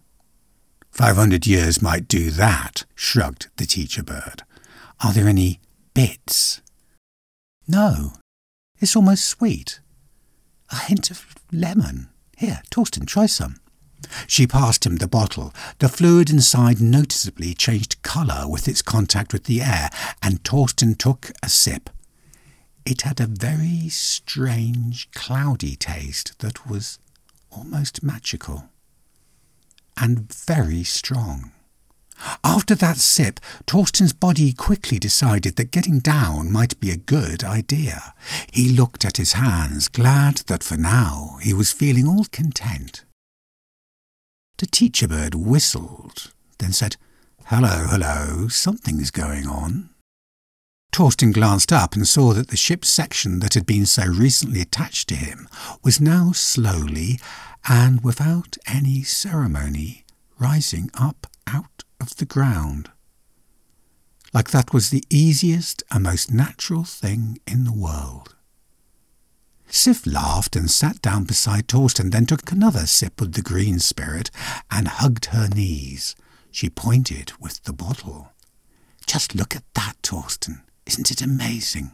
Five 0.90 1.16
hundred 1.16 1.46
years 1.46 1.80
might 1.80 2.08
do 2.08 2.30
that, 2.30 2.84
shrugged 2.94 3.48
the 3.56 3.66
teacher 3.66 4.02
bird. 4.02 4.42
Are 5.04 5.12
there 5.12 5.28
any 5.28 5.60
bits? 5.94 6.62
No. 7.68 8.14
It's 8.80 8.96
almost 8.96 9.26
sweet. 9.26 9.80
A 10.72 10.76
hint 10.76 11.10
of 11.10 11.34
lemon. 11.52 12.08
Here, 12.36 12.62
Torsten, 12.70 13.06
try 13.06 13.26
some. 13.26 13.59
She 14.26 14.46
passed 14.46 14.86
him 14.86 14.96
the 14.96 15.08
bottle. 15.08 15.54
The 15.78 15.88
fluid 15.88 16.30
inside 16.30 16.80
noticeably 16.80 17.54
changed 17.54 18.02
colour 18.02 18.48
with 18.48 18.68
its 18.68 18.82
contact 18.82 19.32
with 19.32 19.44
the 19.44 19.62
air, 19.62 19.90
and 20.22 20.42
Torsten 20.42 20.96
took 20.96 21.32
a 21.42 21.48
sip. 21.48 21.90
It 22.84 23.02
had 23.02 23.20
a 23.20 23.26
very 23.26 23.88
strange, 23.88 25.10
cloudy 25.12 25.76
taste 25.76 26.38
that 26.38 26.66
was 26.66 26.98
almost 27.50 28.02
magical 28.02 28.70
and 29.96 30.32
very 30.32 30.82
strong. 30.82 31.52
After 32.44 32.74
that 32.74 32.98
sip, 32.98 33.40
Torsten's 33.66 34.12
body 34.12 34.52
quickly 34.52 34.98
decided 34.98 35.56
that 35.56 35.70
getting 35.70 36.00
down 36.00 36.52
might 36.52 36.78
be 36.80 36.90
a 36.90 36.96
good 36.96 37.42
idea. 37.44 38.14
He 38.52 38.68
looked 38.68 39.04
at 39.04 39.16
his 39.16 39.34
hands, 39.34 39.88
glad 39.88 40.38
that 40.46 40.62
for 40.62 40.76
now 40.76 41.38
he 41.40 41.54
was 41.54 41.72
feeling 41.72 42.06
all 42.06 42.26
content. 42.26 43.04
The 44.60 44.66
teacher 44.66 45.08
bird 45.08 45.34
whistled, 45.34 46.34
then 46.58 46.74
said, 46.74 46.98
Hello, 47.46 47.86
hello, 47.88 48.48
something's 48.48 49.10
going 49.10 49.46
on. 49.46 49.88
Torsten 50.92 51.32
glanced 51.32 51.72
up 51.72 51.94
and 51.94 52.06
saw 52.06 52.34
that 52.34 52.48
the 52.48 52.58
ship's 52.58 52.90
section 52.90 53.40
that 53.40 53.54
had 53.54 53.64
been 53.64 53.86
so 53.86 54.04
recently 54.04 54.60
attached 54.60 55.08
to 55.08 55.14
him 55.14 55.48
was 55.82 55.98
now 55.98 56.32
slowly 56.32 57.18
and 57.66 58.04
without 58.04 58.58
any 58.66 59.02
ceremony 59.02 60.04
rising 60.38 60.90
up 60.92 61.26
out 61.46 61.84
of 61.98 62.16
the 62.16 62.26
ground. 62.26 62.90
Like 64.34 64.50
that 64.50 64.74
was 64.74 64.90
the 64.90 65.04
easiest 65.08 65.82
and 65.90 66.02
most 66.02 66.30
natural 66.30 66.84
thing 66.84 67.38
in 67.46 67.64
the 67.64 67.72
world. 67.72 68.36
Sif 69.72 70.04
laughed 70.06 70.56
and 70.56 70.70
sat 70.70 71.00
down 71.00 71.24
beside 71.24 71.68
Torsten, 71.68 72.10
then 72.10 72.26
took 72.26 72.50
another 72.50 72.86
sip 72.86 73.20
of 73.20 73.32
the 73.32 73.42
green 73.42 73.78
spirit 73.78 74.30
and 74.70 74.88
hugged 74.88 75.26
her 75.26 75.48
knees. 75.48 76.16
She 76.50 76.68
pointed 76.68 77.32
with 77.40 77.62
the 77.62 77.72
bottle. 77.72 78.32
Just 79.06 79.34
look 79.34 79.54
at 79.54 79.62
that, 79.74 79.94
Torsten. 80.02 80.62
Isn't 80.86 81.10
it 81.10 81.22
amazing? 81.22 81.92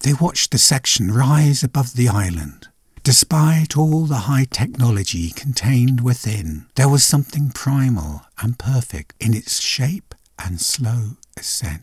They 0.00 0.14
watched 0.14 0.50
the 0.50 0.58
section 0.58 1.12
rise 1.12 1.62
above 1.62 1.94
the 1.94 2.08
island. 2.08 2.68
Despite 3.02 3.76
all 3.76 4.06
the 4.06 4.26
high 4.30 4.46
technology 4.50 5.30
contained 5.30 6.00
within, 6.00 6.66
there 6.74 6.88
was 6.88 7.04
something 7.04 7.50
primal 7.50 8.22
and 8.42 8.58
perfect 8.58 9.14
in 9.20 9.34
its 9.34 9.60
shape 9.60 10.14
and 10.38 10.60
slow 10.60 11.16
ascent. 11.36 11.82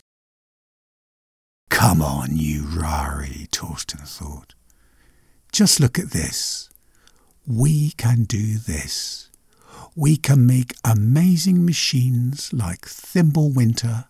Come 1.70 2.02
on, 2.02 2.38
you 2.38 2.66
Rari, 2.66 3.48
Torsten 3.52 4.08
thought. 4.08 4.56
Just 5.58 5.80
look 5.80 5.98
at 5.98 6.12
this. 6.12 6.70
We 7.48 7.90
can 7.98 8.26
do 8.26 8.60
this. 8.60 9.32
We 9.96 10.16
can 10.16 10.46
make 10.46 10.76
amazing 10.86 11.66
machines 11.66 12.54
like 12.54 12.86
Thimble 12.86 13.50
Winter, 13.50 14.06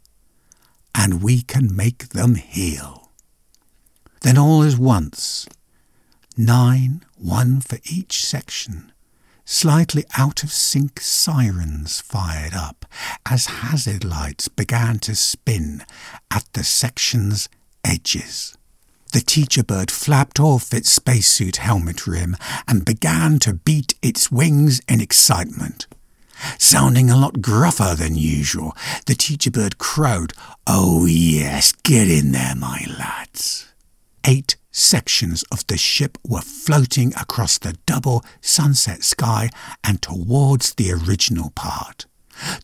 and 0.93 1.23
we 1.23 1.41
can 1.41 1.73
make 1.73 2.09
them 2.09 2.35
heal. 2.35 3.13
Then 4.23 4.37
all 4.37 4.61
at 4.61 4.77
once, 4.77 5.47
nine, 6.35 7.05
one 7.15 7.61
for 7.61 7.77
each 7.85 8.25
section, 8.25 8.91
slightly 9.45 10.03
out 10.17 10.43
of 10.43 10.51
sync 10.51 10.99
sirens 10.99 12.01
fired 12.01 12.55
up 12.55 12.85
as 13.25 13.45
hazard 13.63 14.03
lights 14.03 14.49
began 14.49 14.99
to 14.99 15.15
spin 15.15 15.85
at 16.29 16.43
the 16.51 16.65
section's 16.65 17.47
edges. 17.85 18.57
The 19.14 19.22
teacher 19.22 19.64
bird 19.64 19.89
flapped 19.89 20.39
off 20.39 20.74
its 20.74 20.91
spacesuit 20.91 21.58
helmet 21.58 22.05
rim 22.08 22.36
and 22.68 22.86
began 22.86 23.39
to 23.39 23.53
beat 23.53 23.95
its 24.01 24.32
wings 24.32 24.82
in 24.88 25.01
excitement. 25.01 25.88
Sounding 26.60 27.10
a 27.10 27.18
lot 27.18 27.41
gruffer 27.41 27.95
than 27.95 28.16
usual, 28.16 28.76
the 29.05 29.16
teacher 29.16 29.49
bird 29.49 29.78
crowed, 29.78 30.34
Oh 30.68 31.05
yes, 31.05 31.72
get 31.72 32.10
in 32.10 32.32
there, 32.32 32.55
my 32.55 32.86
lads. 32.99 33.68
Eight 34.26 34.58
sections 34.72 35.43
of 35.51 35.66
the 35.68 35.78
ship 35.78 36.18
were 36.28 36.41
floating 36.41 37.14
across 37.16 37.58
the 37.58 37.78
double 37.86 38.24
sunset 38.41 39.03
sky 39.03 39.49
and 39.84 40.01
towards 40.01 40.76
the 40.76 40.91
original 40.91 41.51
part. 41.51 42.05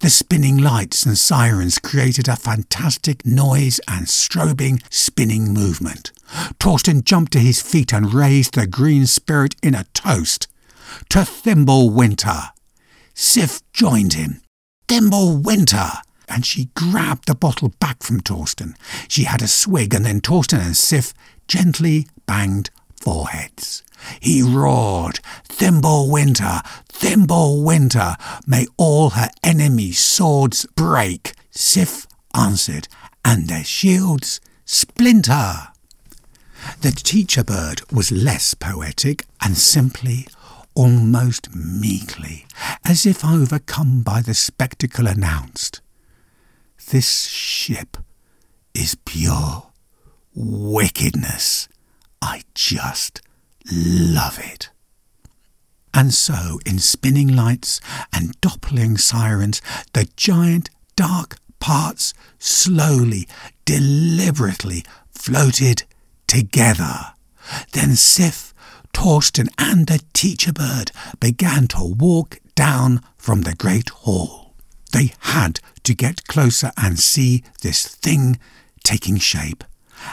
The 0.01 0.09
spinning 0.09 0.57
lights 0.57 1.05
and 1.05 1.17
sirens 1.17 1.79
created 1.79 2.27
a 2.27 2.35
fantastic 2.35 3.25
noise 3.25 3.79
and 3.87 4.07
strobing 4.07 4.81
spinning 4.89 5.53
movement. 5.53 6.11
Torsten 6.59 7.03
jumped 7.03 7.33
to 7.33 7.39
his 7.39 7.61
feet 7.61 7.93
and 7.93 8.13
raised 8.13 8.55
the 8.55 8.67
green 8.67 9.05
spirit 9.05 9.55
in 9.61 9.75
a 9.75 9.85
toast. 9.93 10.47
To 11.09 11.25
Thimble 11.25 11.89
Winter! 11.89 12.51
Sif 13.13 13.61
joined 13.73 14.13
him. 14.13 14.41
Thimble 14.87 15.37
Winter! 15.37 15.91
And 16.27 16.45
she 16.45 16.69
grabbed 16.75 17.27
the 17.27 17.35
bottle 17.35 17.73
back 17.79 18.01
from 18.01 18.21
Torsten. 18.21 18.75
She 19.07 19.23
had 19.23 19.41
a 19.41 19.47
swig, 19.47 19.93
and 19.93 20.05
then 20.05 20.21
Torsten 20.21 20.59
and 20.59 20.75
Sif 20.75 21.13
gently 21.47 22.07
banged 22.25 22.69
foreheads. 23.03 23.83
He 24.19 24.41
roared, 24.41 25.19
Thimble 25.47 26.09
Winter, 26.09 26.61
Thimble 26.87 27.63
Winter, 27.63 28.15
may 28.47 28.65
all 28.77 29.11
her 29.11 29.29
enemies' 29.43 29.99
swords 29.99 30.65
break. 30.75 31.33
Sif 31.51 32.07
answered, 32.33 32.87
and 33.25 33.47
their 33.47 33.63
shields 33.63 34.39
splinter. 34.65 35.67
The 36.81 36.91
teacher 36.91 37.43
bird 37.43 37.81
was 37.91 38.11
less 38.11 38.53
poetic 38.53 39.25
and 39.41 39.57
simply, 39.57 40.27
almost 40.73 41.53
meekly, 41.53 42.45
as 42.85 43.05
if 43.05 43.25
overcome 43.25 44.01
by 44.01 44.21
the 44.21 44.33
spectacle, 44.33 45.07
announced, 45.07 45.81
This 46.89 47.27
ship 47.27 47.97
is 48.73 48.95
pure 49.05 49.67
wickedness. 50.33 51.67
I 52.23 52.43
just 52.55 53.21
love 53.69 54.39
it. 54.39 54.69
And 55.93 56.13
so, 56.13 56.57
in 56.65 56.79
spinning 56.79 57.35
lights 57.35 57.81
and 58.13 58.39
doppling 58.39 58.97
sirens, 58.97 59.61
the 59.91 60.07
giant 60.15 60.69
dark 60.95 61.35
parts 61.59 62.13
slowly, 62.39 63.27
deliberately 63.65 64.85
floated 65.11 65.83
together. 66.25 67.11
Then 67.73 67.97
Sif, 67.97 68.53
Torsten, 68.93 69.49
and 69.57 69.87
the 69.87 69.99
teacher 70.13 70.53
bird 70.53 70.91
began 71.19 71.67
to 71.67 71.83
walk 71.83 72.39
down 72.55 73.01
from 73.17 73.41
the 73.41 73.53
great 73.53 73.89
hall. 73.89 74.55
They 74.93 75.11
had 75.19 75.59
to 75.83 75.93
get 75.93 76.27
closer 76.27 76.71
and 76.77 76.97
see 76.97 77.43
this 77.61 77.85
thing 77.85 78.39
taking 78.85 79.17
shape 79.17 79.65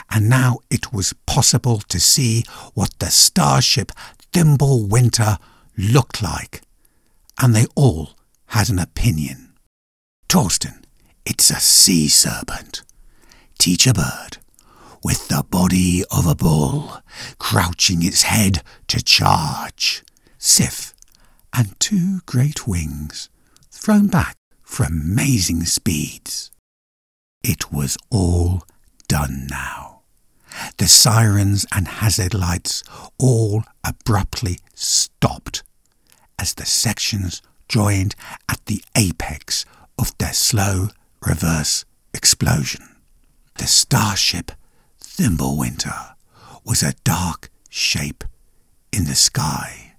and 0.09 0.29
now 0.29 0.59
it 0.69 0.93
was 0.93 1.13
possible 1.25 1.79
to 1.79 1.99
see 1.99 2.43
what 2.73 2.97
the 2.99 3.09
starship 3.09 3.91
Thimble 4.33 4.87
Winter 4.87 5.37
looked 5.77 6.21
like, 6.21 6.61
and 7.41 7.55
they 7.55 7.65
all 7.75 8.11
had 8.47 8.69
an 8.69 8.79
opinion. 8.79 9.53
Torsten, 10.27 10.83
it's 11.25 11.49
a 11.49 11.59
sea 11.59 12.07
serpent. 12.07 12.83
Teacher 13.57 13.93
bird, 13.93 14.37
with 15.03 15.27
the 15.27 15.43
body 15.49 16.03
of 16.11 16.25
a 16.25 16.35
bull, 16.35 17.01
crouching 17.37 18.03
its 18.03 18.23
head 18.23 18.63
to 18.87 19.03
charge. 19.03 20.03
Sif, 20.37 20.93
and 21.53 21.79
two 21.79 22.21
great 22.25 22.67
wings, 22.67 23.29
thrown 23.69 24.07
back 24.07 24.35
for 24.63 24.83
amazing 24.83 25.65
speeds. 25.65 26.49
It 27.43 27.71
was 27.71 27.97
all 28.09 28.63
done 29.11 29.45
now. 29.49 29.99
The 30.77 30.87
sirens 30.87 31.65
and 31.75 31.85
hazard 31.85 32.33
lights 32.33 32.81
all 33.17 33.65
abruptly 33.83 34.59
stopped 34.73 35.63
as 36.39 36.53
the 36.53 36.65
sections 36.65 37.41
joined 37.67 38.15
at 38.47 38.65
the 38.67 38.81
apex 38.95 39.65
of 39.99 40.17
their 40.17 40.31
slow 40.31 40.91
reverse 41.27 41.83
explosion. 42.13 42.87
The 43.55 43.67
starship 43.67 44.53
Thimble 45.01 45.57
Winter 45.57 46.15
was 46.63 46.81
a 46.81 46.95
dark 47.03 47.49
shape 47.67 48.23
in 48.93 49.03
the 49.03 49.15
sky. 49.15 49.95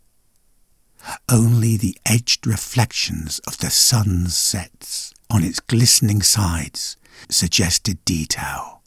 Only 1.31 1.77
the 1.77 1.99
edged 2.07 2.47
reflections 2.47 3.41
of 3.41 3.59
the 3.59 3.69
sun's 3.69 4.35
sets 4.35 5.13
on 5.29 5.45
its 5.45 5.61
glistening 5.61 6.23
sides 6.23 6.97
suggested 7.29 8.03
detail 8.07 8.82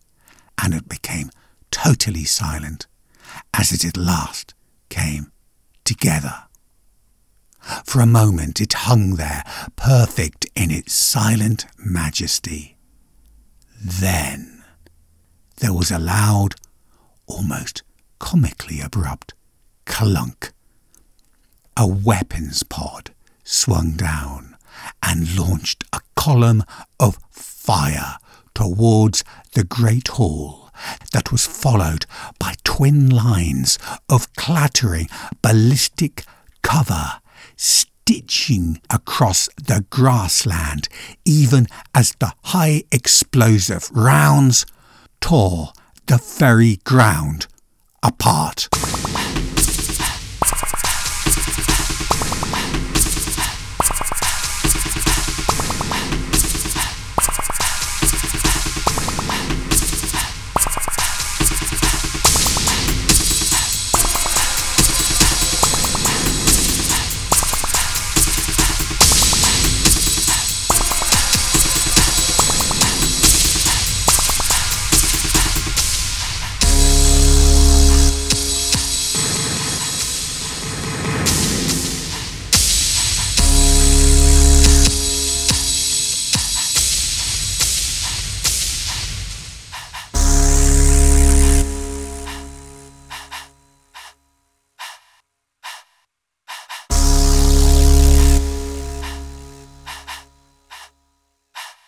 and 0.61 0.73
it 0.73 0.89
became 0.89 1.29
totally 1.71 2.23
silent 2.23 2.87
as 3.53 3.71
it 3.71 3.85
at 3.85 3.97
last 3.97 4.53
came 4.89 5.31
together. 5.83 6.43
For 7.85 7.99
a 7.99 8.05
moment 8.05 8.61
it 8.61 8.73
hung 8.73 9.15
there, 9.15 9.43
perfect 9.75 10.47
in 10.55 10.71
its 10.71 10.93
silent 10.93 11.65
majesty. 11.77 12.77
Then 13.83 14.63
there 15.57 15.73
was 15.73 15.91
a 15.91 15.99
loud, 15.99 16.55
almost 17.27 17.83
comically 18.19 18.81
abrupt 18.81 19.33
clunk. 19.85 20.51
A 21.77 21.87
weapons 21.87 22.63
pod 22.63 23.13
swung 23.43 23.91
down 23.91 24.55
and 25.01 25.37
launched 25.37 25.83
a 25.93 26.01
column 26.15 26.63
of 26.99 27.17
fire 27.31 28.17
towards 28.55 29.23
the 29.53 29.63
great 29.63 30.07
hall 30.07 30.71
that 31.13 31.31
was 31.31 31.45
followed 31.45 32.05
by 32.39 32.55
twin 32.63 33.09
lines 33.09 33.77
of 34.09 34.33
clattering 34.33 35.07
ballistic 35.41 36.23
cover, 36.61 37.19
stitching 37.55 38.81
across 38.89 39.47
the 39.55 39.85
grassland, 39.89 40.89
even 41.23 41.67
as 41.93 42.13
the 42.19 42.33
high 42.45 42.83
explosive 42.91 43.89
rounds 43.91 44.65
tore 45.21 45.69
the 46.07 46.17
very 46.17 46.77
ground 46.83 47.47
apart. 48.03 48.67